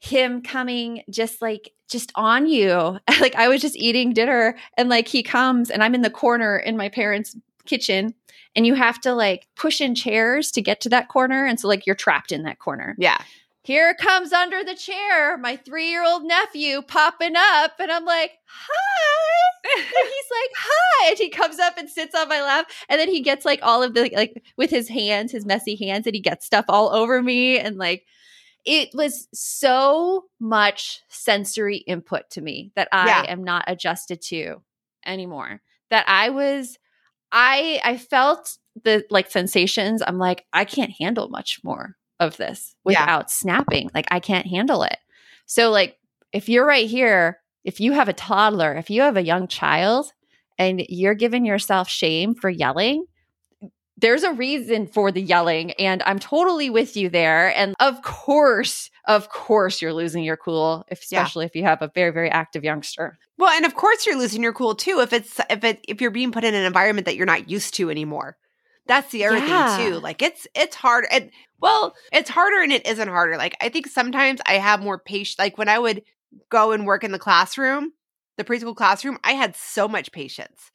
him 0.00 0.42
coming 0.42 1.02
just 1.10 1.42
like 1.42 1.72
just 1.88 2.12
on 2.14 2.46
you. 2.46 2.98
like 3.20 3.34
I 3.34 3.48
was 3.48 3.60
just 3.60 3.76
eating 3.76 4.12
dinner 4.12 4.56
and 4.76 4.88
like 4.88 5.08
he 5.08 5.22
comes 5.22 5.70
and 5.70 5.82
I'm 5.82 5.94
in 5.94 6.02
the 6.02 6.10
corner 6.10 6.58
in 6.58 6.76
my 6.76 6.88
parents' 6.88 7.36
kitchen 7.64 8.14
and 8.54 8.66
you 8.66 8.74
have 8.74 9.00
to 9.00 9.14
like 9.14 9.46
push 9.56 9.80
in 9.80 9.94
chairs 9.94 10.50
to 10.52 10.62
get 10.62 10.80
to 10.82 10.88
that 10.90 11.08
corner 11.08 11.44
and 11.44 11.58
so 11.58 11.68
like 11.68 11.86
you're 11.86 11.96
trapped 11.96 12.32
in 12.32 12.42
that 12.42 12.58
corner. 12.58 12.94
yeah. 12.98 13.18
Here 13.68 13.92
comes 13.92 14.32
under 14.32 14.64
the 14.64 14.74
chair 14.74 15.36
my 15.36 15.56
3-year-old 15.58 16.24
nephew 16.24 16.80
popping 16.80 17.34
up 17.36 17.72
and 17.78 17.92
I'm 17.92 18.06
like, 18.06 18.32
"Hi." 18.46 19.40
and 19.76 19.84
he's 19.84 20.30
like, 20.30 20.50
"Hi." 20.56 21.08
And 21.10 21.18
he 21.18 21.28
comes 21.28 21.58
up 21.58 21.76
and 21.76 21.90
sits 21.90 22.14
on 22.14 22.30
my 22.30 22.40
lap 22.40 22.70
and 22.88 22.98
then 22.98 23.10
he 23.10 23.20
gets 23.20 23.44
like 23.44 23.60
all 23.62 23.82
of 23.82 23.92
the 23.92 24.00
like, 24.02 24.12
like 24.12 24.42
with 24.56 24.70
his 24.70 24.88
hands, 24.88 25.32
his 25.32 25.44
messy 25.44 25.76
hands 25.76 26.06
and 26.06 26.14
he 26.14 26.22
gets 26.22 26.46
stuff 26.46 26.64
all 26.70 26.88
over 26.94 27.22
me 27.22 27.58
and 27.58 27.76
like 27.76 28.06
it 28.64 28.90
was 28.94 29.28
so 29.34 30.24
much 30.40 31.02
sensory 31.10 31.78
input 31.78 32.30
to 32.30 32.40
me 32.40 32.72
that 32.76 32.88
I 32.92 33.08
Yeah. 33.08 33.24
am 33.28 33.44
not 33.44 33.64
adjusted 33.66 34.22
to 34.22 34.62
anymore. 35.06 35.60
That 35.90 36.06
I 36.08 36.30
was 36.30 36.78
I 37.32 37.80
I 37.84 37.98
felt 37.98 38.58
the 38.84 39.04
like 39.10 39.30
sensations. 39.30 40.02
I'm 40.06 40.18
like, 40.18 40.46
I 40.54 40.64
can't 40.64 40.94
handle 41.00 41.28
much 41.28 41.60
more 41.64 41.97
of 42.20 42.36
this 42.36 42.74
Yeah. 42.84 43.02
without 43.02 43.30
snapping. 43.30 43.90
Like 43.94 44.06
I 44.10 44.20
can't 44.20 44.46
handle 44.46 44.82
it. 44.82 44.96
So 45.46 45.70
like 45.70 45.96
if 46.32 46.48
you're 46.48 46.66
right 46.66 46.88
here, 46.88 47.38
if 47.64 47.80
you 47.80 47.92
have 47.92 48.08
a 48.08 48.12
toddler, 48.12 48.74
if 48.74 48.90
you 48.90 49.02
have 49.02 49.16
a 49.16 49.22
young 49.22 49.48
child 49.48 50.12
and 50.58 50.82
you're 50.88 51.14
giving 51.14 51.44
yourself 51.44 51.88
shame 51.88 52.34
for 52.34 52.50
yelling, 52.50 53.04
there's 54.00 54.22
a 54.22 54.32
reason 54.32 54.86
for 54.86 55.10
the 55.10 55.20
yelling 55.20 55.72
and 55.72 56.04
i'm 56.06 56.20
totally 56.20 56.70
with 56.70 56.96
you 56.96 57.08
there 57.08 57.52
and 57.56 57.74
of 57.80 58.00
course 58.02 58.90
of 59.08 59.28
course 59.28 59.82
you're 59.82 59.92
losing 59.92 60.22
your 60.22 60.36
cool 60.36 60.84
if, 60.88 61.00
Yeah. 61.10 61.18
especially 61.18 61.46
if 61.46 61.56
you 61.56 61.64
have 61.64 61.82
a 61.82 61.90
very 61.92 62.12
very 62.12 62.30
active 62.30 62.62
youngster 62.62 63.18
Well, 63.38 63.50
and 63.50 63.66
of 63.66 63.74
course 63.74 64.06
you're 64.06 64.16
losing 64.16 64.40
your 64.40 64.52
cool 64.52 64.76
too 64.76 65.00
if 65.00 65.12
it's 65.12 65.40
if 65.50 65.64
it 65.64 65.84
if 65.88 66.00
you're 66.00 66.12
being 66.12 66.30
put 66.30 66.44
in 66.44 66.54
an 66.54 66.64
environment 66.64 67.06
that 67.06 67.16
you're 67.16 67.26
not 67.26 67.50
used 67.50 67.74
to 67.74 67.90
anymore. 67.90 68.36
That's 68.86 69.10
the 69.10 69.24
other 69.26 69.38
Yeah. 69.38 69.76
thing 69.76 69.86
too. 69.92 69.98
Like 69.98 70.22
it's 70.22 70.46
it's 70.54 70.76
hard 70.76 71.04
and 71.10 71.30
well, 71.60 71.94
it's 72.12 72.30
harder 72.30 72.60
and 72.62 72.72
it 72.72 72.86
isn't 72.86 73.08
harder. 73.08 73.36
Like 73.36 73.56
I 73.60 73.68
think 73.68 73.86
sometimes 73.88 74.40
I 74.46 74.54
have 74.54 74.80
more 74.82 74.98
patience. 74.98 75.38
Like 75.38 75.58
when 75.58 75.68
I 75.68 75.78
would 75.78 76.02
go 76.50 76.72
and 76.72 76.86
work 76.86 77.04
in 77.04 77.12
the 77.12 77.18
classroom, 77.18 77.92
the 78.36 78.44
preschool 78.44 78.76
classroom, 78.76 79.18
I 79.24 79.32
had 79.32 79.56
so 79.56 79.88
much 79.88 80.12
patience. 80.12 80.70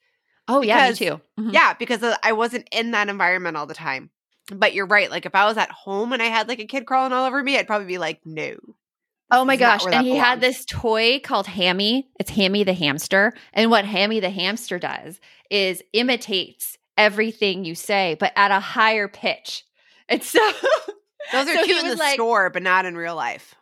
oh 0.46 0.60
yeah 0.60 0.76
me 0.76 0.92
Because- 0.92 0.98
too 0.98 1.20
Mhm. 1.40 1.52
Yeah, 1.54 1.72
because 1.74 2.04
I 2.22 2.32
wasn't 2.32 2.68
in 2.70 2.90
that 2.90 3.08
environment 3.08 3.56
all 3.56 3.66
the 3.66 3.74
time. 3.74 4.10
But 4.54 4.74
you're 4.74 4.84
right. 4.86 5.10
Like 5.10 5.24
if 5.24 5.34
I 5.34 5.46
was 5.46 5.56
at 5.56 5.70
home 5.70 6.12
and 6.12 6.20
I 6.22 6.26
had 6.26 6.48
like 6.48 6.58
a 6.60 6.66
kid 6.66 6.84
crawling 6.84 7.12
all 7.14 7.24
over 7.26 7.42
me, 7.42 7.56
I'd 7.58 7.66
probably 7.66 7.86
be 7.86 7.96
like, 7.98 8.20
no. 8.26 8.56
Oh 9.30 9.42
my 9.46 9.56
This 9.56 9.60
is 9.62 9.66
not 9.66 9.80
gosh. 9.80 9.94
And 9.94 10.06
he 10.06 10.16
had 10.16 10.42
this 10.42 10.66
toy 10.66 11.18
called 11.20 11.46
Hammy. 11.46 12.08
It's 12.20 12.30
Hammy 12.30 12.62
the 12.62 12.74
hamster. 12.74 13.32
And 13.54 13.70
what 13.70 13.86
Hammy 13.86 14.20
the 14.20 14.28
hamster 14.28 14.78
does 14.78 15.18
is 15.50 15.82
imitates 15.94 16.76
everything 16.98 17.64
you 17.64 17.74
say, 17.74 18.16
but 18.20 18.32
at 18.36 18.50
a 18.50 18.60
higher 18.60 19.08
pitch. 19.08 19.64
And 20.08 20.22
so 20.22 20.38
Those 21.32 21.48
are 21.48 21.54
so 21.54 21.64
cute 21.64 21.82
in 21.84 21.88
the 21.90 21.96
like- 21.96 22.14
store, 22.14 22.50
but 22.50 22.62
not 22.62 22.84
in 22.86 22.96
real 22.96 23.16
life. 23.16 23.54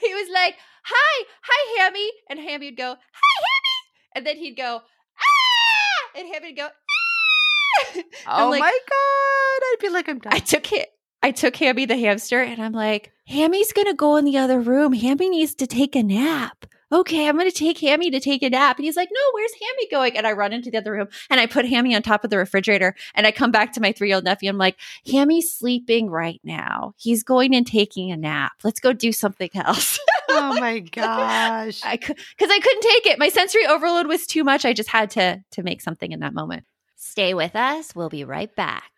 he 0.00 0.14
was 0.14 0.28
like, 0.32 0.54
Hi, 0.84 1.24
hi, 1.42 1.82
Hammy. 1.82 2.10
And 2.30 2.38
Hammy 2.38 2.66
would 2.68 2.76
go, 2.76 2.94
Hi, 2.94 3.42
Hammy. 3.44 4.14
And 4.16 4.26
then 4.26 4.36
he'd 4.36 4.56
go, 4.56 4.80
Ah! 5.18 6.18
And 6.18 6.28
Hammy 6.32 6.48
would 6.48 6.56
go, 6.56 6.68
Ah! 6.68 8.02
Oh 8.46 8.50
like- 8.50 8.60
my 8.60 8.70
god! 8.88 9.66
I'd 9.72 9.76
be 9.80 9.88
like, 9.88 10.08
I'm 10.08 10.18
done. 10.18 10.32
I 10.32 10.38
took 10.38 10.72
it. 10.72 10.88
I 11.22 11.32
took 11.32 11.56
Hammy 11.56 11.84
the 11.84 11.96
hamster 11.96 12.40
and 12.40 12.62
I'm 12.62 12.72
like, 12.72 13.10
Hammy's 13.26 13.72
gonna 13.72 13.94
go 13.94 14.16
in 14.16 14.24
the 14.24 14.38
other 14.38 14.60
room. 14.60 14.92
Hammy 14.92 15.28
needs 15.28 15.54
to 15.56 15.66
take 15.66 15.96
a 15.96 16.02
nap. 16.02 16.64
Okay, 16.90 17.28
I'm 17.28 17.36
gonna 17.36 17.50
take 17.50 17.78
Hammy 17.78 18.10
to 18.10 18.20
take 18.20 18.42
a 18.42 18.50
nap. 18.50 18.76
And 18.78 18.84
he's 18.84 18.96
like, 18.96 19.10
No, 19.12 19.20
where's 19.32 19.52
Hammy 19.52 19.88
going? 19.90 20.16
And 20.16 20.26
I 20.26 20.32
run 20.32 20.52
into 20.52 20.70
the 20.70 20.78
other 20.78 20.92
room 20.92 21.08
and 21.28 21.38
I 21.40 21.46
put 21.46 21.66
Hammy 21.66 21.94
on 21.94 22.02
top 22.02 22.24
of 22.24 22.30
the 22.30 22.38
refrigerator 22.38 22.94
and 23.14 23.26
I 23.26 23.30
come 23.30 23.50
back 23.50 23.72
to 23.72 23.80
my 23.80 23.92
three 23.92 24.08
year 24.08 24.16
old 24.16 24.24
nephew. 24.24 24.48
I'm 24.48 24.58
like, 24.58 24.76
Hammy's 25.10 25.52
sleeping 25.52 26.08
right 26.10 26.40
now. 26.44 26.94
He's 26.96 27.22
going 27.22 27.54
and 27.54 27.66
taking 27.66 28.10
a 28.10 28.16
nap. 28.16 28.52
Let's 28.64 28.80
go 28.80 28.92
do 28.92 29.12
something 29.12 29.50
else. 29.54 29.98
oh 30.30 30.58
my 30.60 30.78
gosh! 30.92 31.82
I 31.84 31.96
could 31.96 32.16
because 32.16 32.50
I 32.50 32.58
couldn't 32.58 32.82
take 32.82 33.06
it. 33.06 33.18
My 33.18 33.28
sensory 33.28 33.66
overload 33.66 34.06
was 34.06 34.26
too 34.26 34.44
much. 34.44 34.64
I 34.64 34.72
just 34.72 34.88
had 34.88 35.10
to 35.10 35.42
to 35.52 35.62
make 35.62 35.80
something 35.80 36.12
in 36.12 36.20
that 36.20 36.34
moment. 36.34 36.64
Stay 36.96 37.34
with 37.34 37.54
us. 37.54 37.94
We'll 37.94 38.08
be 38.08 38.24
right 38.24 38.54
back. 38.56 38.97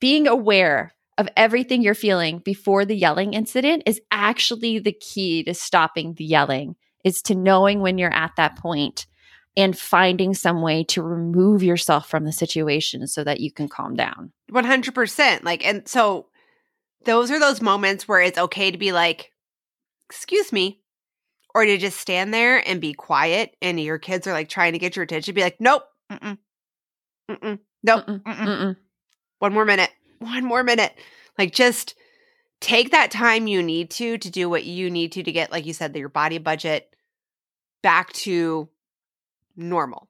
being 0.00 0.26
aware 0.26 0.94
of 1.18 1.28
everything 1.36 1.82
you're 1.82 1.94
feeling 1.94 2.38
before 2.38 2.84
the 2.84 2.96
yelling 2.96 3.34
incident 3.34 3.82
is 3.86 4.00
actually 4.10 4.78
the 4.78 4.92
key 4.92 5.44
to 5.44 5.54
stopping 5.54 6.14
the 6.14 6.24
yelling 6.24 6.76
is 7.04 7.22
to 7.22 7.34
knowing 7.34 7.80
when 7.80 7.98
you're 7.98 8.12
at 8.12 8.32
that 8.36 8.56
point 8.56 9.06
and 9.56 9.76
finding 9.76 10.32
some 10.32 10.62
way 10.62 10.84
to 10.84 11.02
remove 11.02 11.62
yourself 11.62 12.08
from 12.08 12.24
the 12.24 12.32
situation 12.32 13.06
so 13.06 13.24
that 13.24 13.40
you 13.40 13.52
can 13.52 13.68
calm 13.68 13.94
down. 13.94 14.32
100%. 14.50 15.44
Like, 15.44 15.66
and 15.66 15.86
so 15.88 16.28
those 17.04 17.30
are 17.30 17.40
those 17.40 17.60
moments 17.60 18.06
where 18.06 18.20
it's 18.20 18.38
okay 18.38 18.70
to 18.70 18.78
be 18.78 18.92
like, 18.92 19.32
excuse 20.08 20.52
me, 20.52 20.80
or 21.54 21.64
to 21.64 21.78
just 21.78 22.00
stand 22.00 22.32
there 22.32 22.66
and 22.66 22.80
be 22.80 22.94
quiet 22.94 23.56
and 23.60 23.80
your 23.80 23.98
kids 23.98 24.26
are 24.26 24.32
like 24.32 24.48
trying 24.48 24.72
to 24.72 24.78
get 24.78 24.96
your 24.96 25.02
attention, 25.02 25.34
be 25.34 25.42
like, 25.42 25.60
nope, 25.60 25.82
mm-mm, 26.10 26.38
mm-mm, 27.30 27.58
nope, 27.82 28.06
Mm-mm, 28.06 28.22
mm-mm. 28.22 28.76
One 29.40 29.52
more 29.52 29.64
minute, 29.64 29.90
one 30.20 30.44
more 30.44 30.62
minute. 30.62 30.94
Like, 31.36 31.52
just 31.52 31.96
take 32.60 32.92
that 32.92 33.10
time 33.10 33.46
you 33.46 33.62
need 33.62 33.90
to 33.90 34.18
to 34.18 34.30
do 34.30 34.48
what 34.48 34.64
you 34.64 34.88
need 34.90 35.12
to 35.12 35.22
to 35.22 35.32
get, 35.32 35.50
like 35.50 35.66
you 35.66 35.72
said, 35.72 35.96
your 35.96 36.08
body 36.08 36.38
budget 36.38 36.94
back 37.82 38.12
to 38.12 38.68
normal, 39.56 40.08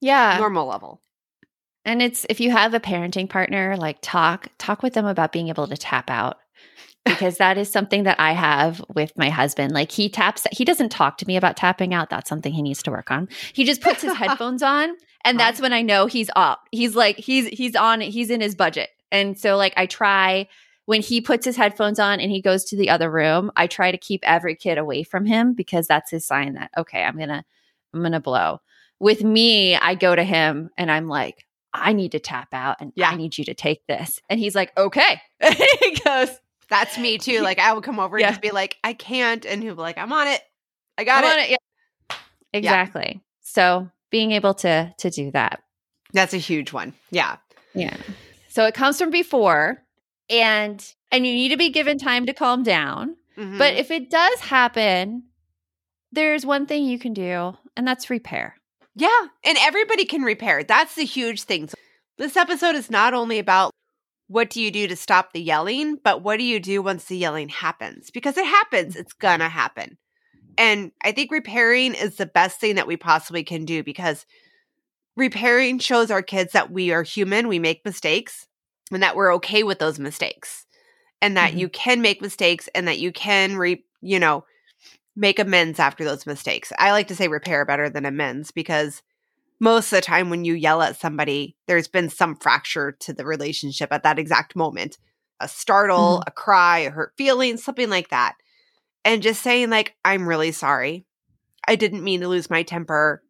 Yeah. 0.00 0.36
normal 0.38 0.66
level. 0.66 1.00
And 1.84 2.02
it's 2.02 2.26
if 2.28 2.40
you 2.40 2.50
have 2.50 2.74
a 2.74 2.80
parenting 2.80 3.28
partner, 3.28 3.76
like 3.76 3.98
talk 4.02 4.48
talk 4.58 4.82
with 4.82 4.92
them 4.92 5.06
about 5.06 5.32
being 5.32 5.48
able 5.48 5.66
to 5.66 5.76
tap 5.76 6.10
out. 6.10 6.36
Because 7.06 7.38
that 7.38 7.56
is 7.56 7.72
something 7.72 8.02
that 8.02 8.20
I 8.20 8.32
have 8.32 8.84
with 8.94 9.16
my 9.16 9.30
husband. 9.30 9.72
Like 9.72 9.90
he 9.90 10.10
taps 10.10 10.46
he 10.52 10.66
doesn't 10.66 10.90
talk 10.90 11.16
to 11.18 11.26
me 11.26 11.38
about 11.38 11.56
tapping 11.56 11.94
out. 11.94 12.10
That's 12.10 12.28
something 12.28 12.52
he 12.52 12.60
needs 12.60 12.82
to 12.82 12.90
work 12.90 13.10
on. 13.10 13.30
He 13.54 13.64
just 13.64 13.80
puts 13.80 14.02
his 14.02 14.12
headphones 14.22 14.62
on 14.62 14.94
and 15.24 15.38
that's 15.38 15.60
when 15.60 15.72
I 15.72 15.82
know 15.82 16.06
he's 16.06 16.30
up. 16.36 16.68
He's 16.72 16.94
like 16.96 17.16
he's 17.16 17.46
he's 17.48 17.76
on 17.76 18.00
he's 18.00 18.30
in 18.30 18.40
his 18.40 18.54
budget. 18.54 18.90
And 19.12 19.38
so 19.38 19.56
like 19.56 19.74
I 19.76 19.86
try 19.86 20.48
when 20.86 21.02
he 21.02 21.20
puts 21.20 21.44
his 21.44 21.56
headphones 21.56 21.98
on 21.98 22.20
and 22.20 22.30
he 22.30 22.40
goes 22.40 22.64
to 22.64 22.76
the 22.76 22.90
other 22.90 23.10
room, 23.10 23.50
I 23.56 23.66
try 23.66 23.90
to 23.92 23.98
keep 23.98 24.20
every 24.24 24.56
kid 24.56 24.76
away 24.78 25.02
from 25.04 25.24
him 25.26 25.52
because 25.54 25.86
that's 25.86 26.10
his 26.10 26.26
sign 26.26 26.54
that 26.54 26.70
okay, 26.76 27.02
I'm 27.04 27.16
going 27.16 27.28
to 27.28 27.44
I'm 27.94 28.00
going 28.00 28.12
to 28.12 28.20
blow. 28.20 28.60
With 28.98 29.22
me, 29.24 29.76
I 29.76 29.94
go 29.94 30.14
to 30.14 30.22
him 30.24 30.70
and 30.76 30.90
I'm 30.90 31.08
like, 31.08 31.46
I 31.72 31.92
need 31.92 32.12
to 32.12 32.18
tap 32.20 32.48
out 32.52 32.76
and 32.80 32.92
Yeah. 32.96 33.10
I 33.10 33.16
need 33.16 33.38
you 33.38 33.44
to 33.46 33.54
take 33.54 33.86
this. 33.86 34.20
And 34.28 34.38
he's 34.40 34.54
like, 34.54 34.76
okay. 34.76 35.20
he 35.80 35.96
goes, 36.04 36.28
That's 36.68 36.98
me 36.98 37.18
too. 37.18 37.40
Like, 37.40 37.58
I 37.58 37.72
would 37.72 37.82
come 37.84 37.98
over 37.98 38.16
and 38.16 38.22
Yeah. 38.22 38.30
just 38.30 38.42
be 38.42 38.50
like, 38.50 38.76
I 38.84 38.92
can't. 38.92 39.44
And 39.46 39.62
he'll 39.62 39.74
be 39.74 39.80
like, 39.80 39.98
I'm 39.98 40.12
on 40.12 40.28
it. 40.28 40.40
I 40.98 41.04
got 41.04 41.24
I'm 41.24 41.30
it. 41.30 41.32
on 41.32 41.38
it. 41.40 41.50
Yeah. 41.50 42.16
Exactly. 42.52 43.20
So 43.42 43.88
being 44.10 44.32
able 44.32 44.54
to 44.54 44.92
to 44.98 45.10
do 45.10 45.30
that. 45.32 45.62
That's 46.12 46.34
a 46.34 46.38
huge 46.38 46.72
one. 46.72 46.94
Yeah. 47.10 47.36
Yeah. 47.74 47.96
So 48.48 48.64
it 48.66 48.74
comes 48.74 48.98
from 48.98 49.10
before 49.10 49.82
and 50.28 50.84
and 51.12 51.26
you 51.26 51.32
need 51.32 51.50
to 51.50 51.56
be 51.56 51.70
given 51.70 51.98
time 51.98 52.26
to 52.26 52.32
calm 52.32 52.62
down. 52.62 53.16
Mhm. 53.36 53.58
But 53.58 53.74
if 53.74 53.90
it 53.90 54.10
does 54.10 54.40
happen, 54.40 55.24
there's 56.12 56.44
one 56.44 56.66
thing 56.66 56.84
you 56.84 56.98
can 56.98 57.12
do, 57.12 57.56
and 57.76 57.86
that's 57.86 58.10
repair. 58.10 58.56
Yeah, 58.96 59.26
and 59.44 59.56
everybody 59.60 60.04
can 60.04 60.22
repair. 60.22 60.64
That's 60.64 60.94
the 60.94 61.04
huge 61.04 61.42
thing. 61.42 61.68
So 61.68 61.74
this 62.18 62.36
episode 62.36 62.74
is 62.74 62.90
not 62.90 63.14
only 63.14 63.38
about 63.38 63.70
what 64.26 64.50
do 64.50 64.60
you 64.60 64.70
do 64.70 64.86
to 64.88 64.96
stop 64.96 65.32
the 65.32 65.40
yelling, 65.40 65.96
but 66.02 66.22
what 66.22 66.38
do 66.38 66.44
you 66.44 66.60
do 66.60 66.82
once 66.82 67.04
the 67.04 67.16
yelling 67.16 67.48
happens? 67.48 68.10
Because 68.10 68.36
it 68.36 68.44
happens, 68.46 68.96
it's 68.96 69.12
gonna 69.12 69.48
happen. 69.48 69.96
And 70.60 70.92
I 71.02 71.12
think 71.12 71.32
repairing 71.32 71.94
is 71.94 72.16
the 72.16 72.26
best 72.26 72.60
thing 72.60 72.74
that 72.74 72.86
we 72.86 72.98
possibly 72.98 73.42
can 73.42 73.64
do 73.64 73.82
because 73.82 74.26
repairing 75.16 75.78
shows 75.78 76.10
our 76.10 76.20
kids 76.20 76.52
that 76.52 76.70
we 76.70 76.92
are 76.92 77.02
human, 77.02 77.48
we 77.48 77.58
make 77.58 77.82
mistakes, 77.82 78.46
and 78.92 79.02
that 79.02 79.16
we're 79.16 79.34
okay 79.36 79.62
with 79.62 79.78
those 79.78 79.98
mistakes. 79.98 80.66
And 81.22 81.34
that 81.38 81.54
Mhm. 81.54 81.60
you 81.60 81.68
can 81.70 82.02
make 82.02 82.20
mistakes 82.20 82.68
and 82.74 82.86
that 82.88 82.98
you 82.98 83.10
can 83.10 83.56
re, 83.56 83.82
you 84.02 84.20
know, 84.20 84.44
make 85.16 85.38
amends 85.38 85.78
after 85.78 86.04
those 86.04 86.26
mistakes. 86.26 86.72
I 86.78 86.92
like 86.92 87.08
to 87.08 87.16
say 87.16 87.26
repair 87.28 87.64
better 87.64 87.88
than 87.88 88.04
amends 88.04 88.50
because 88.50 89.02
most 89.60 89.92
of 89.92 89.96
the 89.96 90.02
time 90.02 90.28
when 90.28 90.44
you 90.44 90.54
yell 90.54 90.82
at 90.82 90.96
somebody, 91.00 91.56
there's 91.68 91.88
been 91.88 92.10
some 92.10 92.36
fracture 92.36 92.92
to 93.00 93.14
the 93.14 93.24
relationship 93.24 93.90
at 93.92 94.02
that 94.02 94.18
exact 94.18 94.54
moment. 94.56 94.98
A 95.40 95.48
startle, 95.48 96.22
a 96.26 96.30
cry, 96.30 96.80
a 96.80 96.90
hurt 96.90 97.14
feeling, 97.16 97.56
something 97.56 97.88
like 97.88 98.10
that. 98.10 98.34
And 99.04 99.22
just 99.22 99.42
saying 99.42 99.70
like 99.70 99.94
I'm 100.04 100.28
really 100.28 100.52
sorry. 100.52 101.06
I 101.66 101.76
didn't 101.76 102.04
mean 102.04 102.20
to 102.20 102.28
lose 102.28 102.50
my 102.50 102.62
temper. 102.62 103.22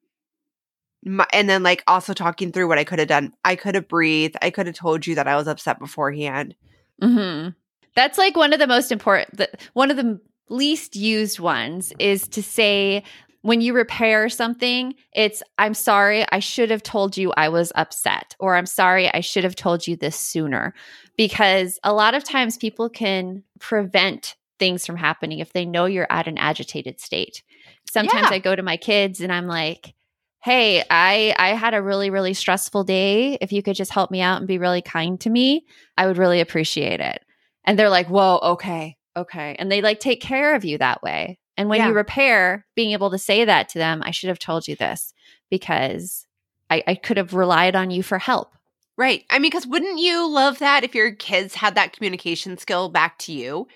My, 1.05 1.27
and 1.33 1.49
then 1.49 1.63
like 1.63 1.83
also 1.87 2.13
talking 2.13 2.53
through 2.53 2.69
what 2.69 2.79
I 2.79 2.85
could 2.85 2.99
have 2.99 3.09
done. 3.09 3.33
I 3.45 3.57
could 3.57 3.75
have 3.75 3.89
breathed. 3.89 4.37
I 4.43 4.51
could 4.51 4.67
have 4.67 4.77
told 4.77 5.07
you 5.07 5.15
that 5.15 5.29
I 5.29 5.37
was 5.37 5.49
upset 5.49 5.79
beforehand. 5.79 6.55
hmm 7.03 7.49
That's 7.95 8.19
like 8.19 8.37
one 8.37 8.53
of 8.53 8.59
the 8.59 8.67
most 8.67 8.93
important, 8.93 9.37
the, 9.37 9.49
one 9.73 9.91
of 9.91 9.97
the 9.97 10.21
least 10.49 10.97
used 10.97 11.41
ones 11.41 11.93
is 11.99 12.29
to 12.29 12.43
say 12.43 13.03
when 13.43 13.63
you 13.63 13.73
repair 13.73 14.29
something, 14.29 14.95
it's, 15.15 15.43
I'm 15.57 15.73
sorry, 15.73 16.27
I 16.31 16.41
should 16.41 16.71
have 16.71 16.83
told 16.83 17.17
you 17.17 17.33
I 17.33 17.49
was 17.49 17.73
upset, 17.75 18.37
or 18.39 18.55
I'm 18.55 18.67
sorry, 18.67 19.13
I 19.13 19.21
should 19.21 19.45
have 19.45 19.57
told 19.57 19.87
you 19.87 19.97
this 19.97 20.17
sooner. 20.17 20.75
Because 21.17 21.79
a 21.83 21.95
lot 21.95 22.15
of 22.15 22.25
times 22.25 22.59
people 22.59 22.91
can 22.91 23.43
prevent 23.59 24.37
things 24.61 24.87
from 24.87 24.97
happening 24.97 25.41
if 25.41 25.53
they 25.53 25.65
know 25.67 25.87
you're 25.87 26.07
at 26.09 26.29
an 26.29 26.39
agitated 26.39 27.01
state. 27.01 27.43
Sometimes 27.91 28.31
Yeah. 28.31 28.37
I 28.37 28.39
go 28.39 28.55
to 28.55 28.63
my 28.63 28.77
kids 28.77 29.21
and 29.21 29.33
I'm 29.33 29.49
like, 29.49 29.95
hey 30.43 30.83
i 30.89 31.35
i 31.39 31.49
had 31.51 31.75
a 31.75 31.83
really 31.83 32.09
really 32.09 32.33
stressful 32.33 32.83
day 32.83 33.37
if 33.43 33.53
you 33.53 33.63
could 33.63 33.77
just 33.77 33.93
help 33.93 34.11
me 34.11 34.23
out 34.23 34.39
and 34.39 34.49
be 34.49 34.57
really 34.57 34.81
kind 34.81 35.21
to 35.21 35.29
me 35.29 35.67
i 35.99 36.07
would 36.07 36.17
really 36.17 36.41
appreciate 36.41 36.99
it 36.99 37.23
and 37.67 37.79
they're 37.79 37.91
like 37.91 38.09
whoa 38.09 38.39
okay 38.43 38.97
okay 39.17 39.55
and 39.59 39.71
they 39.71 39.83
like 39.83 40.01
take 40.01 40.23
care 40.23 40.55
of 40.55 40.65
you 40.65 40.79
that 40.79 41.03
way 41.03 41.39
and 41.59 41.69
when 41.69 41.81
Yeah. 41.81 41.89
you 41.89 41.93
repair 41.95 42.65
being 42.75 42.93
able 42.93 43.11
to 43.11 43.19
say 43.19 43.45
that 43.45 43.69
to 43.69 43.79
them 43.79 44.03
i 44.03 44.13
should 44.13 44.29
have 44.29 44.39
told 44.39 44.67
you 44.67 44.77
this 44.77 45.13
because 45.51 46.27
i 46.71 46.83
i 46.87 46.95
could 46.95 47.19
have 47.19 47.35
relied 47.35 47.77
on 47.77 47.91
you 47.91 48.03
for 48.03 48.19
help 48.19 48.55
Right. 48.97 49.25
I 49.31 49.39
mean, 49.39 49.51
because 49.51 49.67
wouldn't 49.67 49.99
you 49.99 50.29
love 50.31 50.59
that 50.59 50.85
if 50.85 50.95
your 50.95 51.13
kids 51.13 51.55
had 51.55 51.75
that 51.75 51.95
communication 51.95 52.59
skill 52.59 52.91
back 52.91 53.17
to 53.21 53.33
you? 53.33 53.67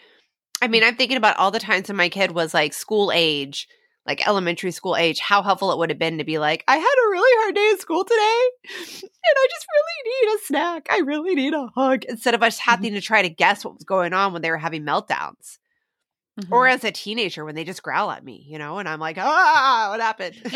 I 0.65 0.69
mean, 0.69 0.83
I'm 0.83 0.97
thinking 0.97 1.19
about 1.19 1.37
all 1.37 1.51
the 1.51 1.59
times 1.59 1.89
when 1.89 1.97
my 1.99 2.09
kid 2.09 2.31
was 2.33 2.55
like 2.55 2.73
school 2.73 3.13
age, 3.15 3.69
like 4.07 4.27
elementary 4.27 4.71
school 4.71 4.97
age, 4.97 5.21
how 5.21 5.43
helpful 5.43 5.71
it 5.73 5.79
would 5.79 5.91
have 5.91 5.99
been 5.99 6.17
to 6.19 6.25
be 6.25 6.39
like, 6.39 6.65
I 6.67 6.77
had 6.77 6.83
a 6.83 7.11
really 7.11 7.43
hard 7.43 7.55
day 7.55 7.71
at 7.75 7.81
school 7.81 8.03
today, 8.05 8.43
and 8.79 9.11
I 9.37 9.47
just 9.51 9.67
really 9.75 10.11
need 10.11 10.35
a 10.35 10.39
snack. 10.47 10.87
I 10.91 10.99
really 11.01 11.35
need 11.35 11.53
a 11.53 11.67
hug. 11.75 12.05
Instead 12.05 12.35
of 12.35 12.43
us 12.43 12.59
having 12.59 12.95
to 12.95 13.01
try 13.03 13.21
to 13.21 13.29
guess 13.29 13.63
what 13.65 13.75
was 13.75 13.85
going 13.85 14.15
on 14.15 14.33
when 14.33 14.41
they 14.41 14.51
were 14.51 14.57
having 14.57 14.85
meltdowns. 14.85 15.59
Or 16.51 16.67
as 16.67 16.83
a 16.83 16.91
teenager 16.91 17.45
when 17.45 17.55
they 17.55 17.63
just 17.63 17.83
growl 17.83 18.11
at 18.11 18.25
me, 18.25 18.45
you 18.49 18.59
know, 18.59 18.79
and 18.79 18.89
I'm 18.89 18.99
like, 18.99 19.19
ah, 19.21 19.89
what 19.91 20.01
happened? 20.01 20.35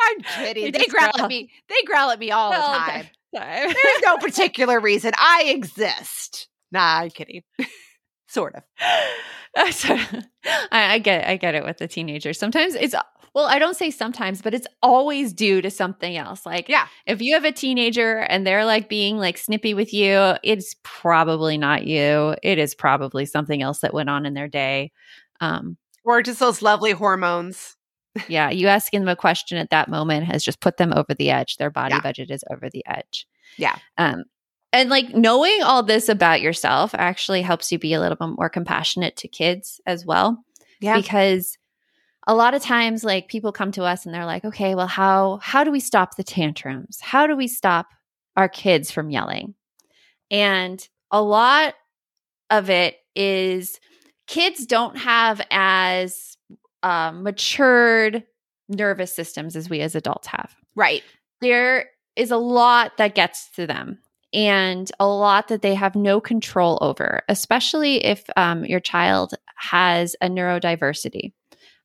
I'm 0.00 0.20
kidding. 0.20 0.64
They 0.72 0.78
They, 0.78 0.86
growl 0.86 1.10
growl. 1.12 1.24
at 1.24 1.28
me. 1.28 1.50
They 1.68 1.82
growl 1.84 2.10
at 2.10 2.18
me 2.18 2.30
all 2.30 2.52
the 2.52 2.56
All 2.58 2.72
the 2.72 2.78
time. 2.78 3.06
time. 3.34 3.74
There's 3.74 4.02
no 4.02 4.16
particular 4.20 4.80
reason. 4.80 5.12
I 5.18 5.44
exist. 5.48 6.48
Nah, 6.72 7.00
I'm 7.00 7.10
kidding. 7.10 7.42
Sort 8.26 8.54
of. 8.56 8.62
I, 9.56 10.24
I 10.72 10.98
get 10.98 11.22
it. 11.22 11.28
I 11.28 11.36
get 11.36 11.54
it 11.54 11.64
with 11.64 11.78
the 11.78 11.88
teenagers. 11.88 12.38
Sometimes 12.38 12.74
it's 12.74 12.94
well, 13.34 13.46
I 13.46 13.58
don't 13.58 13.76
say 13.76 13.90
sometimes, 13.90 14.40
but 14.40 14.54
it's 14.54 14.66
always 14.82 15.34
due 15.34 15.60
to 15.60 15.70
something 15.70 16.16
else. 16.16 16.46
Like 16.46 16.70
Yeah. 16.70 16.86
if 17.04 17.20
you 17.20 17.34
have 17.34 17.44
a 17.44 17.52
teenager 17.52 18.20
and 18.20 18.46
they're 18.46 18.64
like 18.64 18.88
being 18.88 19.18
like 19.18 19.36
snippy 19.36 19.74
with 19.74 19.92
you, 19.92 20.34
it's 20.42 20.74
probably 20.84 21.58
not 21.58 21.86
you. 21.86 22.34
It 22.42 22.58
is 22.58 22.74
probably 22.74 23.26
something 23.26 23.60
else 23.60 23.80
that 23.80 23.92
went 23.92 24.08
on 24.08 24.24
in 24.24 24.32
their 24.32 24.48
day. 24.48 24.90
Um, 25.42 25.76
Or 26.04 26.22
just 26.22 26.40
those 26.40 26.62
lovely 26.62 26.92
hormones. 26.92 27.76
yeah, 28.26 28.48
you 28.48 28.68
asking 28.68 29.00
them 29.00 29.08
a 29.10 29.16
question 29.16 29.58
at 29.58 29.68
that 29.68 29.90
moment 29.90 30.24
has 30.24 30.42
just 30.42 30.60
put 30.60 30.78
them 30.78 30.94
over 30.94 31.12
the 31.12 31.28
edge. 31.30 31.56
Their 31.56 31.70
body 31.70 31.94
Yeah. 31.94 32.00
budget 32.00 32.30
is 32.30 32.42
over 32.50 32.70
the 32.70 32.84
edge. 32.86 33.26
Yeah. 33.58 33.76
Um, 33.98 34.24
and 34.76 34.90
like 34.90 35.14
knowing 35.14 35.62
all 35.62 35.82
this 35.82 36.08
about 36.08 36.40
yourself 36.40 36.94
actually 36.94 37.42
helps 37.42 37.72
you 37.72 37.78
be 37.78 37.94
a 37.94 38.00
little 38.00 38.16
bit 38.16 38.36
more 38.36 38.50
compassionate 38.50 39.16
to 39.16 39.28
kids 39.28 39.80
as 39.86 40.04
well. 40.04 40.44
Yeah. 40.80 40.96
Because 40.96 41.56
a 42.26 42.34
lot 42.34 42.54
of 42.54 42.62
times 42.62 43.02
like 43.02 43.28
people 43.28 43.52
come 43.52 43.72
to 43.72 43.84
us 43.84 44.04
and 44.04 44.14
they're 44.14 44.26
like, 44.26 44.44
okay, 44.44 44.74
well, 44.74 44.86
how 44.86 45.38
how 45.42 45.64
do 45.64 45.70
we 45.70 45.80
stop 45.80 46.16
the 46.16 46.24
tantrums? 46.24 47.00
How 47.00 47.26
do 47.26 47.36
we 47.36 47.48
stop 47.48 47.86
our 48.36 48.48
kids 48.48 48.90
from 48.90 49.10
yelling? 49.10 49.54
And 50.30 50.86
a 51.10 51.22
lot 51.22 51.74
of 52.50 52.68
it 52.68 52.96
is 53.14 53.80
kids 54.26 54.66
don't 54.66 54.98
have 54.98 55.40
as 55.50 56.36
um, 56.82 57.22
matured 57.22 58.24
nervous 58.68 59.14
systems 59.14 59.56
as 59.56 59.70
we 59.70 59.80
as 59.80 59.94
adults 59.94 60.26
have. 60.26 60.54
Right. 60.74 61.02
There 61.40 61.86
is 62.16 62.30
a 62.30 62.36
lot 62.36 62.96
that 62.98 63.14
gets 63.14 63.50
to 63.52 63.66
them 63.66 63.98
and 64.36 64.92
a 65.00 65.06
lot 65.06 65.48
that 65.48 65.62
they 65.62 65.74
have 65.74 65.96
no 65.96 66.20
control 66.20 66.78
over, 66.82 67.22
especially 67.26 68.04
if 68.04 68.22
um, 68.36 68.66
your 68.66 68.80
child 68.80 69.32
has 69.56 70.14
a 70.20 70.28
neurodiversity, 70.28 71.32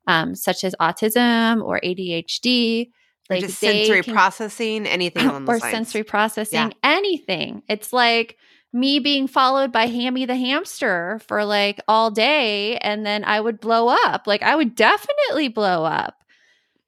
um, 0.05 0.35
such 0.35 0.65
as 0.65 0.75
autism 0.79 1.63
or 1.63 1.79
ADHD. 1.79 2.89
Or 3.29 3.35
Like 3.37 3.45
just 3.45 3.57
sensory 3.59 4.03
can- 4.03 4.13
processing, 4.13 4.85
anything 4.85 5.29
or 5.47 5.59
sensory 5.71 6.03
processing, 6.03 6.73
anything. 6.83 7.63
It's 7.69 7.93
like 7.93 8.37
me 8.73 8.99
being 8.99 9.27
followed 9.27 9.71
by 9.71 9.87
Hammy 9.87 10.25
the 10.25 10.35
hamster 10.35 11.21
for 11.27 11.45
like 11.45 11.79
all 11.87 12.11
day, 12.11 12.75
and 12.77 13.05
then 13.05 13.23
I 13.23 13.39
would 13.39 13.61
blow 13.61 13.87
up. 13.87 14.27
Like 14.27 14.43
I 14.43 14.57
would 14.57 14.75
definitely 14.75 15.47
blow 15.47 15.85
up. 15.85 16.20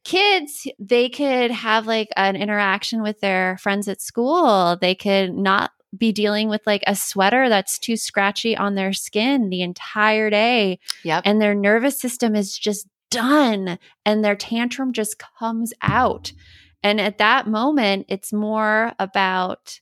Kids, 0.03 0.67
they 0.79 1.09
could 1.09 1.51
have 1.51 1.87
like 1.87 2.09
an 2.15 2.35
interaction 2.35 3.01
with 3.01 3.19
their 3.21 3.57
friends 3.57 3.87
at 3.87 4.01
school. 4.01 4.77
They 4.79 4.95
could 4.95 5.33
not 5.33 5.71
be 5.97 6.11
dealing 6.11 6.49
with 6.49 6.65
like 6.65 6.83
a 6.87 6.95
sweater 6.95 7.49
that's 7.49 7.77
too 7.77 7.95
scratchy 7.95 8.57
on 8.57 8.75
their 8.75 8.93
skin 8.93 9.49
the 9.49 9.61
entire 9.61 10.29
day 10.29 10.79
Yep. 11.03 11.21
and 11.25 11.39
their 11.39 11.53
nervous 11.53 11.99
system 11.99 12.35
is 12.35 12.57
just 12.57 12.87
done 13.11 13.77
and 14.05 14.25
their 14.25 14.35
tantrum 14.35 14.91
just 14.91 15.21
comes 15.39 15.71
out. 15.83 16.33
And 16.81 16.99
at 16.99 17.19
that 17.19 17.47
moment, 17.47 18.07
it's 18.09 18.33
more 18.33 18.93
about 18.97 19.79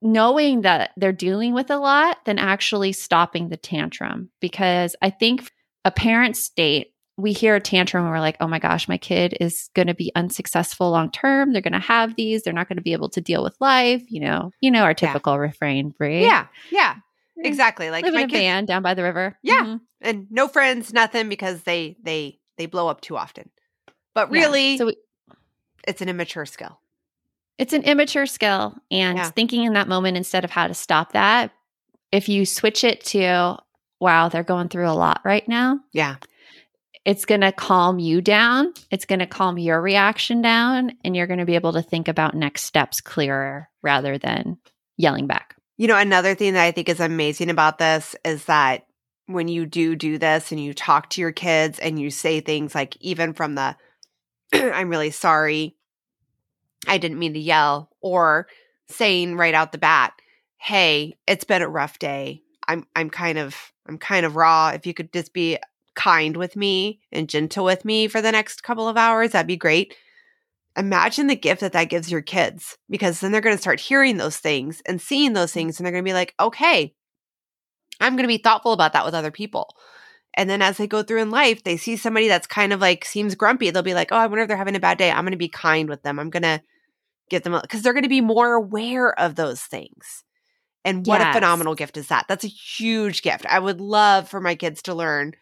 knowing 0.00 0.62
that 0.62 0.92
they're 0.96 1.12
dealing 1.12 1.52
with 1.52 1.70
a 1.70 1.76
lot 1.76 2.24
than 2.24 2.38
actually 2.38 2.92
stopping 2.92 3.50
the 3.50 3.56
tantrum. 3.58 4.30
Because 4.40 4.96
I 5.02 5.10
think 5.10 5.50
a 5.84 5.90
parent 5.90 6.36
state, 6.38 6.93
we 7.16 7.32
hear 7.32 7.54
a 7.54 7.60
tantrum 7.60 8.04
and 8.04 8.12
we're 8.12 8.18
like, 8.20 8.36
oh 8.40 8.48
my 8.48 8.58
gosh, 8.58 8.88
my 8.88 8.98
kid 8.98 9.36
is 9.40 9.70
going 9.74 9.86
to 9.86 9.94
be 9.94 10.10
unsuccessful 10.16 10.90
long 10.90 11.10
term. 11.12 11.52
They're 11.52 11.62
going 11.62 11.72
to 11.72 11.78
have 11.78 12.16
these. 12.16 12.42
They're 12.42 12.52
not 12.52 12.68
going 12.68 12.76
to 12.78 12.82
be 12.82 12.92
able 12.92 13.08
to 13.10 13.20
deal 13.20 13.42
with 13.44 13.56
life. 13.60 14.02
You 14.08 14.20
know, 14.20 14.50
you 14.60 14.70
know, 14.70 14.82
our 14.82 14.94
typical 14.94 15.38
refrain, 15.38 15.90
Brie. 15.90 16.22
yeah. 16.22 16.46
Yeah. 16.70 16.96
Yeah. 17.36 17.48
Exactly. 17.48 17.90
Like 17.90 18.04
Live 18.04 18.14
in 18.14 18.20
my 18.20 18.24
a 18.24 18.28
kids 18.28 18.38
van 18.40 18.64
down 18.64 18.82
by 18.82 18.94
the 18.94 19.02
river. 19.04 19.38
Yeah. 19.42 19.62
Mhm. 19.64 19.80
and 20.00 20.26
no 20.30 20.48
friends, 20.48 20.92
nothing 20.92 21.28
because 21.28 21.62
they 21.62 21.96
they 22.02 22.38
they 22.58 22.66
blow 22.66 22.88
up 22.88 23.00
too 23.00 23.16
often. 23.16 23.50
But 24.14 24.28
Yeah. 24.32 24.40
really, 24.42 24.78
So 24.78 24.86
we, 24.86 24.96
it's 25.86 26.00
an 26.02 26.08
immature 26.08 26.46
skill. 26.46 26.78
it's 27.58 27.72
an 27.72 27.82
immature 27.82 28.26
skill 28.26 28.74
and 28.90 29.18
Yeah. 29.18 29.30
thinking 29.30 29.62
in 29.64 29.74
that 29.74 29.86
moment 29.88 30.16
instead 30.16 30.44
of 30.44 30.50
how 30.50 30.66
to 30.66 30.74
stop 30.74 31.12
that 31.12 31.52
if 32.12 32.28
you 32.28 32.44
switch 32.46 32.82
it 32.84 33.04
to 33.06 33.56
wow 34.00 34.28
they're 34.28 34.42
going 34.42 34.68
through 34.68 34.88
a 34.88 34.92
lot 34.94 35.20
right 35.24 35.46
now 35.48 35.78
Yeah. 35.92 36.16
It's 37.04 37.24
going 37.24 37.40
to 37.40 37.52
calm 37.52 37.98
you 37.98 38.20
down 38.20 38.72
it's 38.90 39.04
going 39.04 39.18
to 39.18 39.26
calm 39.26 39.58
your 39.58 39.80
reaction 39.80 40.42
down 40.42 40.92
and 41.04 41.14
you're 41.14 41.26
going 41.26 41.38
to 41.38 41.44
be 41.44 41.54
able 41.54 41.72
to 41.72 41.82
think 41.82 42.08
about 42.08 42.34
next 42.34 42.64
steps 42.64 43.00
clearer 43.00 43.68
rather 43.82 44.18
than 44.18 44.58
yelling 44.96 45.26
back 45.26 45.54
You 45.76 45.88
know, 45.88 45.98
another 45.98 46.34
thing 46.34 46.54
that 46.54 46.64
I 46.64 46.70
think 46.70 46.88
is 46.88 47.00
amazing 47.00 47.50
about 47.50 47.78
this 47.78 48.14
is 48.24 48.44
that 48.44 48.86
when 49.26 49.48
you 49.48 49.66
do 49.66 49.96
do 49.96 50.18
this 50.18 50.52
and 50.52 50.62
you 50.62 50.74
talk 50.74 51.10
to 51.10 51.20
your 51.20 51.32
kids 51.32 51.78
and 51.78 51.98
you 51.98 52.10
say 52.10 52.40
things 52.40 52.74
like, 52.74 52.96
even 53.00 53.32
from 53.32 53.54
the, 53.54 53.76
I'm 54.52 54.88
really 54.88 55.10
sorry, 55.10 55.76
I 56.86 56.98
didn't 56.98 57.18
mean 57.18 57.34
to 57.34 57.40
yell, 57.40 57.90
or 58.00 58.46
saying 58.88 59.36
right 59.36 59.54
out 59.54 59.72
the 59.72 59.78
bat, 59.78 60.12
hey, 60.58 61.16
it's 61.26 61.44
been 61.44 61.62
a 61.62 61.68
rough 61.68 61.98
day. 61.98 62.42
I'm, 62.68 62.86
I'm 62.94 63.10
kind 63.10 63.38
of, 63.38 63.56
I'm 63.86 63.98
kind 63.98 64.24
of 64.24 64.36
raw. 64.36 64.68
If 64.68 64.86
you 64.86 64.94
could 64.94 65.12
just 65.12 65.32
be 65.32 65.58
kind 65.94 66.36
with 66.36 66.56
me 66.56 67.00
and 67.12 67.28
gentle 67.28 67.64
with 67.64 67.84
me 67.84 68.08
for 68.08 68.20
the 68.20 68.32
next 68.32 68.62
couple 68.62 68.88
of 68.88 68.96
hours, 68.96 69.30
that'd 69.30 69.46
be 69.46 69.56
great. 69.56 69.94
Imagine 70.76 71.28
the 71.28 71.36
gift 71.36 71.60
that 71.60 71.72
that 71.72 71.88
gives 71.88 72.10
your 72.10 72.22
kids 72.22 72.76
because 72.90 73.20
then 73.20 73.30
they're 73.30 73.40
going 73.40 73.56
to 73.56 73.62
start 73.62 73.78
hearing 73.78 74.16
those 74.16 74.36
things 74.36 74.82
and 74.86 75.00
seeing 75.00 75.32
those 75.32 75.50
mm. 75.50 75.54
things 75.54 75.78
and 75.78 75.86
they're 75.86 75.92
going 75.92 76.04
to 76.04 76.08
be 76.08 76.14
like 76.14 76.34
okay 76.40 76.92
i'm 78.00 78.14
going 78.14 78.24
to 78.24 78.28
be 78.28 78.38
thoughtful 78.38 78.72
about 78.72 78.92
that 78.92 79.04
with 79.04 79.14
other 79.14 79.30
people. 79.30 79.74
And 80.36 80.50
then 80.50 80.62
as 80.62 80.78
they 80.78 80.88
go 80.88 81.04
through 81.04 81.22
in 81.22 81.30
life 81.30 81.62
they 81.62 81.76
see 81.76 81.96
somebody 81.96 82.26
that's 82.26 82.48
kind 82.48 82.72
of 82.72 82.80
like 82.80 83.04
seems 83.04 83.36
grumpy 83.36 83.70
they'll 83.70 83.84
be 83.84 83.94
like 83.94 84.10
oh 84.10 84.16
i 84.16 84.26
wonder 84.26 84.42
if 84.42 84.48
they're 84.48 84.56
having 84.56 84.74
a 84.74 84.80
bad 84.80 84.98
day 84.98 85.12
i'm 85.12 85.24
going 85.24 85.30
to 85.30 85.36
be 85.36 85.48
kind 85.48 85.88
with 85.88 86.02
them 86.02 86.18
i'm 86.18 86.30
going 86.30 86.42
to 86.42 86.60
give 87.30 87.44
them 87.44 87.56
because 87.62 87.82
they're 87.82 87.92
going 87.92 88.02
to 88.02 88.08
be 88.08 88.20
more 88.20 88.54
aware 88.54 89.18
of 89.18 89.36
those 89.36 89.60
things. 89.60 90.24
And 90.84 91.06
what 91.06 91.22
a 91.22 91.32
phenomenal 91.32 91.74
gift 91.74 91.96
is 91.96 92.08
that 92.08 92.26
that's 92.28 92.44
a 92.44 92.48
huge 92.48 93.22
gift 93.22 93.46
i 93.46 93.58
would 93.58 93.80
love 93.80 94.28
for 94.28 94.40
my 94.40 94.54
kids 94.54 94.82
to 94.82 94.94
learn 94.94 95.32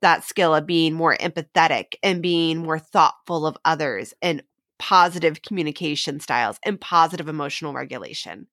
that 0.00 0.24
skill 0.24 0.54
of 0.54 0.66
being 0.66 0.94
more 0.94 1.16
empathetic 1.16 1.94
and 2.02 2.22
being 2.22 2.58
more 2.58 2.78
thoughtful 2.78 3.46
of 3.46 3.56
others 3.64 4.14
and 4.22 4.42
positive 4.78 5.42
communication 5.42 6.20
styles 6.20 6.58
and 6.64 6.80
positive 6.80 7.28
emotional 7.28 7.72
regulation. 7.72 8.46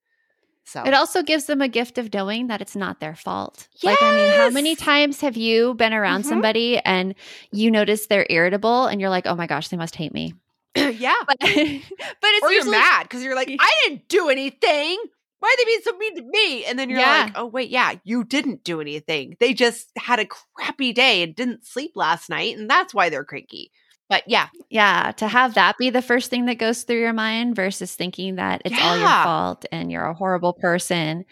So 0.65 0.83
it 0.83 0.93
also 0.93 1.23
gives 1.23 1.45
them 1.45 1.62
a 1.62 1.69
gift 1.69 1.97
of 1.97 2.13
knowing 2.13 2.47
that 2.47 2.60
it's 2.62 2.75
not 2.75 2.99
their 2.99 3.15
fault 3.15 3.69
like 3.83 4.01
i 4.01 4.13
mean 4.13 4.33
how 4.33 4.49
many 4.49 4.75
times 4.75 5.21
have 5.21 5.38
you 5.38 5.73
been 5.75 5.93
around 5.93 6.23
Mhm. 6.23 6.27
somebody 6.27 6.77
and 6.79 7.15
you 7.53 7.71
notice 7.71 8.07
they're 8.07 8.27
irritable 8.29 8.86
and 8.88 8.99
you're 8.99 9.10
like 9.10 9.25
oh 9.27 9.36
my 9.36 9.47
gosh 9.47 9.69
they 9.69 9.77
must 9.77 9.95
hate 9.95 10.13
me 10.13 10.33
yeah. 10.75 11.13
but, 11.25 11.38
but 11.39 11.49
it's 11.49 12.43
Or 12.43 12.49
you're 12.49 12.57
usually 12.60 12.77
mad 12.77 13.03
because 13.03 13.23
you're 13.23 13.33
like, 13.33 13.49
I 13.57 13.71
didn't 13.86 14.07
do 14.10 14.27
anything. 14.29 14.97
Why 15.39 15.50
are 15.50 15.58
they 15.58 15.65
being 15.65 15.82
so 15.84 15.97
mean 15.97 16.15
to 16.15 16.23
me? 16.23 16.65
And 16.65 16.80
then 16.80 16.89
you're 16.89 17.00
Yeah. 17.00 17.23
like, 17.26 17.34
oh, 17.36 17.45
wait, 17.45 17.69
yeah, 17.69 17.93
you 18.04 18.23
didn't 18.23 18.63
do 18.63 18.82
anything. 18.82 19.38
They 19.39 19.54
just 19.54 19.88
had 19.97 20.19
a 20.19 20.26
crappy 20.56 20.93
day 20.93 21.21
and 21.23 21.36
didn't 21.36 21.65
sleep 21.65 21.91
last 21.95 22.30
night. 22.30 22.58
And 22.58 22.69
that's 22.69 22.93
why 22.93 23.10
they're 23.10 23.26
cranky. 23.26 23.71
But 24.10 24.23
yeah, 24.26 24.47
Yeah, 24.69 25.12
to 25.17 25.28
have 25.28 25.56
that 25.56 25.78
be 25.78 25.89
the 25.89 26.02
first 26.02 26.30
thing 26.30 26.45
that 26.45 26.58
goes 26.58 26.84
through 26.84 27.02
your 27.02 27.13
mind 27.13 27.56
versus 27.56 27.93
thinking 27.93 28.36
that 28.36 28.62
it's 28.63 28.80
all 28.82 28.97
your 28.97 29.08
fault 29.23 29.65
and 29.71 29.91
you're 29.91 30.06
a 30.06 30.13
horrible 30.13 30.54
person 30.54 31.26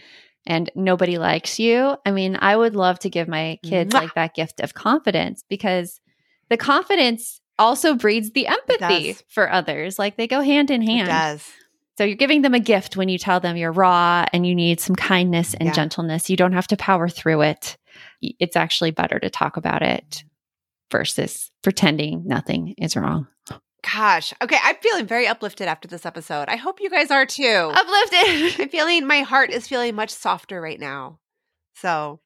and 0.46 0.70
nobody 0.76 1.18
likes 1.18 1.58
you. 1.58 1.96
I 2.06 2.12
mean, 2.12 2.38
I 2.40 2.56
would 2.56 2.76
love 2.76 3.00
to 3.00 3.10
give 3.10 3.28
my 3.28 3.60
kids 3.64 3.94
Mwah. 3.94 4.02
like 4.02 4.14
that 4.16 4.36
gift 4.36 4.60
of 4.60 4.74
confidence 4.74 5.44
because 5.50 6.00
the 6.50 6.58
confidence 6.58 7.40
also 7.58 7.96
breeds 7.96 8.32
the 8.32 8.48
empathy 8.48 9.16
for 9.30 9.50
others. 9.52 9.98
Like 9.98 10.18
they 10.18 10.28
go 10.28 10.42
hand 10.42 10.70
in 10.70 10.82
it 10.84 10.86
hand. 10.86 11.08
does. 11.08 11.50
So 11.98 12.04
you're 12.04 12.16
giving 12.18 12.42
them 12.42 12.54
a 12.54 12.60
gift 12.60 12.98
when 12.98 13.08
you 13.10 13.18
tell 13.18 13.40
them 13.40 13.56
you're 13.56 13.72
raw 13.72 14.26
and 14.34 14.46
you 14.46 14.54
need 14.54 14.80
some 14.82 14.96
kindness 14.96 15.54
and 15.54 15.68
Yeah. 15.68 15.74
gentleness. 15.74 16.30
You 16.30 16.36
don't 16.36 16.52
have 16.54 16.68
to 16.68 16.78
power 16.78 17.08
through 17.08 17.42
it. 17.42 17.78
It's 18.22 18.56
actually 18.58 18.92
better 18.92 19.18
to 19.20 19.30
talk 19.30 19.56
about 19.58 19.82
it 19.82 20.24
versus 20.92 21.52
pretending 21.64 22.24
nothing 22.28 22.76
is 22.78 22.96
wrong. 22.98 23.28
Gosh. 23.94 24.34
Okay. 24.42 24.58
I'm 24.64 24.76
feeling 24.78 25.06
very 25.06 25.28
uplifted 25.28 25.68
after 25.68 25.88
this 25.88 26.06
episode. 26.06 26.50
I 26.50 26.56
hope 26.56 26.82
you 26.82 26.90
guys 26.90 27.12
are 27.12 27.26
too. 27.26 27.72
Uplifted. 27.74 28.60
I'm 28.62 28.70
feeling, 28.70 29.06
my 29.06 29.22
heart 29.22 29.52
is 29.52 29.68
feeling 29.68 29.96
much 29.96 30.10
softer 30.10 30.60
right 30.60 30.80
now. 30.80 31.20
So 31.76 32.20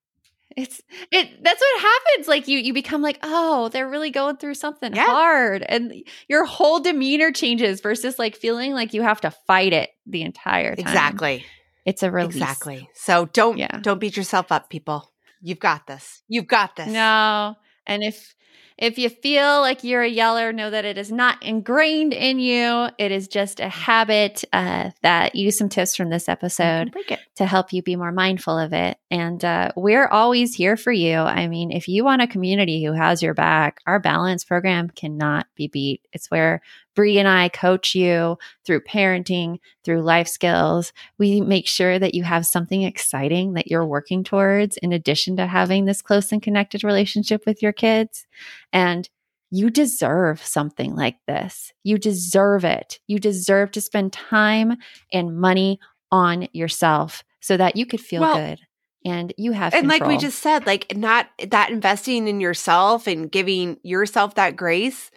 it's 0.57 0.81
it 1.11 1.43
that's 1.43 1.61
what 1.61 1.81
happens. 1.81 2.27
Like 2.27 2.47
you 2.47 2.57
you 2.59 2.73
become 2.73 3.01
like, 3.01 3.19
"Oh, 3.23 3.69
they're 3.69 3.89
really 3.89 4.09
going 4.11 4.37
through 4.37 4.55
something 4.55 4.95
Yeah. 4.95 5.05
hard." 5.05 5.63
And 5.67 5.93
your 6.27 6.45
whole 6.45 6.79
demeanor 6.79 7.31
changes 7.31 7.81
versus 7.81 8.17
like 8.19 8.35
feeling 8.35 8.73
like 8.73 8.93
you 8.93 9.01
have 9.01 9.21
to 9.21 9.31
fight 9.31 9.73
it 9.73 9.89
the 10.05 10.23
entire 10.23 10.75
time. 10.75 10.85
exactly. 10.87 11.45
It's 11.85 12.03
a 12.03 12.11
release. 12.11 12.35
Exactly. 12.35 12.89
So 12.93 13.25
don't 13.27 13.57
Yeah. 13.57 13.79
don't 13.81 13.99
beat 13.99 14.17
yourself 14.17 14.51
up, 14.51 14.69
people. 14.69 15.11
You've 15.41 15.59
got 15.59 15.87
this. 15.87 16.21
You've 16.27 16.47
got 16.47 16.75
this. 16.75 16.87
No. 16.87 17.55
And 17.87 18.03
if 18.03 18.35
if 18.79 18.97
you 18.97 19.09
feel 19.09 19.59
like 19.59 19.83
you're 19.83 20.01
a 20.01 20.09
yeller, 20.09 20.53
know 20.53 20.69
that 20.69 20.85
it 20.85 20.97
is 20.97 21.11
not 21.11 21.43
ingrained 21.43 22.13
in 22.13 22.39
you. 22.39 22.87
It 22.97 23.11
is 23.11 23.27
just 23.27 23.59
a 23.59 23.67
habit 23.67 24.45
uh, 24.53 24.91
that 25.01 25.35
use 25.35 25.57
some 25.57 25.67
tips 25.67 25.97
from 25.97 26.09
this 26.09 26.29
episode 26.29 26.95
to 27.35 27.45
help 27.45 27.73
you 27.73 27.83
be 27.83 27.97
more 27.97 28.13
mindful 28.13 28.57
of 28.57 28.71
it. 28.71 28.97
And 29.11 29.43
uh, 29.43 29.73
we're 29.75 30.07
always 30.07 30.55
here 30.55 30.77
for 30.77 30.93
you. 30.93 31.17
I 31.17 31.47
mean, 31.47 31.71
if 31.71 31.89
you 31.89 32.05
want 32.05 32.21
a 32.21 32.27
community 32.27 32.81
who 32.83 32.93
has 32.93 33.21
your 33.21 33.33
back, 33.33 33.81
our 33.85 33.99
balance 33.99 34.45
program 34.45 34.89
cannot 34.89 35.47
be 35.55 35.67
beat. 35.67 36.07
It's 36.13 36.31
where 36.31 36.61
Brie 36.95 37.19
and 37.19 37.27
I 37.27 37.49
coach 37.49 37.95
you 37.95 38.37
through 38.65 38.81
parenting, 38.81 39.59
through 39.83 40.01
life 40.01 40.27
skills. 40.27 40.91
We 41.17 41.41
make 41.41 41.67
sure 41.67 41.99
that 41.99 42.13
you 42.13 42.23
have 42.23 42.45
something 42.45 42.83
exciting 42.83 43.53
that 43.53 43.67
you're 43.67 43.85
working 43.85 44.23
towards 44.23 44.77
in 44.77 44.91
addition 44.91 45.37
to 45.37 45.47
having 45.47 45.85
this 45.85 46.01
close 46.01 46.31
and 46.31 46.41
connected 46.41 46.83
relationship 46.83 47.43
with 47.45 47.61
your 47.61 47.73
kids. 47.73 48.25
And 48.73 49.09
you 49.51 49.69
deserve 49.69 50.45
something 50.45 50.95
like 50.95 51.17
this. 51.27 51.73
You 51.83 51.97
deserve 51.97 52.63
it. 52.63 52.99
You 53.07 53.19
deserve 53.19 53.71
to 53.71 53.81
spend 53.81 54.13
time 54.13 54.77
and 55.11 55.39
money 55.39 55.79
on 56.11 56.47
yourself 56.53 57.23
so 57.39 57.57
that 57.57 57.75
you 57.75 57.85
could 57.85 58.01
feel 58.01 58.21
Well, 58.21 58.35
good 58.35 58.59
and 59.05 59.33
you 59.37 59.51
have 59.53 59.73
And 59.73 59.87
like 59.87 60.05
we 60.05 60.17
just 60.17 60.39
said, 60.39 60.65
like 60.65 60.95
not 60.95 61.29
that 61.47 61.69
investing 61.69 62.27
in 62.27 62.39
yourself 62.41 63.07
and 63.07 63.31
giving 63.31 63.79
yourself 63.83 64.35
that 64.35 64.55
grace 64.55 65.09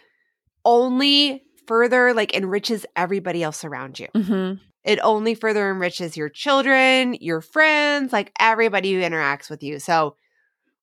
only 0.65 1.43
further 1.67 2.13
like 2.15 2.35
enriches 2.35 2.87
everybody 2.97 3.43
else 3.43 3.65
around 3.65 3.99
you. 3.99 4.09
Mhm. 4.15 4.61
It 4.85 4.99
only 5.03 5.35
further 5.35 5.71
enriches 5.71 6.17
your 6.17 6.29
children, 6.29 7.15
your 7.21 7.41
friends, 7.41 8.13
like 8.13 8.33
everybody 8.41 8.93
who 8.93 9.01
interacts 9.01 9.49
with 9.49 9.63
you. 9.63 9.79
So 9.79 10.17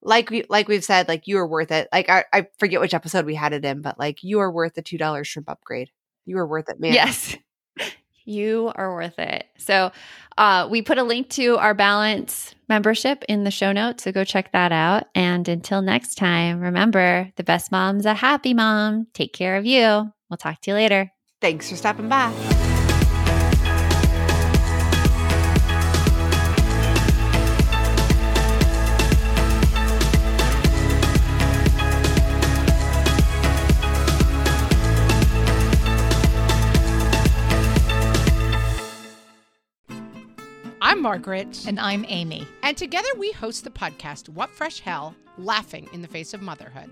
like 0.01 0.29
we 0.29 0.45
like 0.49 0.67
we've 0.67 0.83
said, 0.83 1.07
like 1.07 1.27
you 1.27 1.37
are 1.37 1.47
worth 1.47 1.71
it. 1.71 1.89
Like 1.91 2.09
I, 2.09 2.23
I 2.31 2.47
forget 2.57 2.79
which 2.79 2.93
episode 2.93 3.25
we 3.25 3.35
had 3.35 3.53
it 3.53 3.65
in, 3.65 3.81
but 3.81 3.99
like 3.99 4.23
you 4.23 4.39
are 4.39 4.51
worth 4.51 4.75
the 4.75 4.81
two 4.81 4.97
dollar 4.97 5.23
shrimp 5.23 5.49
upgrade. 5.49 5.89
You 6.25 6.37
are 6.37 6.47
worth 6.47 6.69
it, 6.69 6.79
man. 6.79 6.93
Yes. 6.93 7.35
You 8.25 8.71
are 8.75 8.93
worth 8.93 9.17
it. 9.17 9.45
So, 9.57 9.91
uh, 10.37 10.67
we 10.69 10.83
put 10.83 10.99
a 10.99 11.03
link 11.03 11.29
to 11.31 11.57
our 11.57 11.73
balance 11.73 12.53
membership 12.67 13.23
in 13.27 13.43
the 13.43 13.49
show 13.49 13.71
notes. 13.71 14.03
So, 14.03 14.11
go 14.11 14.23
check 14.23 14.51
that 14.51 14.71
out. 14.71 15.05
And 15.15 15.47
until 15.47 15.81
next 15.81 16.13
time, 16.13 16.59
remember 16.59 17.31
the 17.37 17.43
best 17.43 17.71
mom's 17.71 18.05
a 18.05 18.13
happy 18.13 18.53
mom. 18.53 19.07
Take 19.15 19.33
care 19.33 19.55
of 19.55 19.65
you. 19.65 20.11
We'll 20.29 20.37
talk 20.37 20.61
to 20.61 20.71
you 20.71 20.75
later. 20.75 21.11
Thanks 21.41 21.69
for 21.69 21.75
stopping 21.75 22.09
by. 22.09 22.33
I'm 40.81 41.03
Margaret. 41.03 41.65
And 41.65 41.79
I'm 41.79 42.03
Amy. 42.07 42.47
And 42.61 42.75
together 42.75 43.07
we 43.17 43.31
host 43.31 43.63
the 43.63 43.69
podcast, 43.69 44.27
What 44.27 44.49
Fresh 44.49 44.81
Hell 44.81 45.15
Laughing 45.37 45.87
in 45.93 46.01
the 46.01 46.07
Face 46.07 46.33
of 46.33 46.41
Motherhood. 46.41 46.91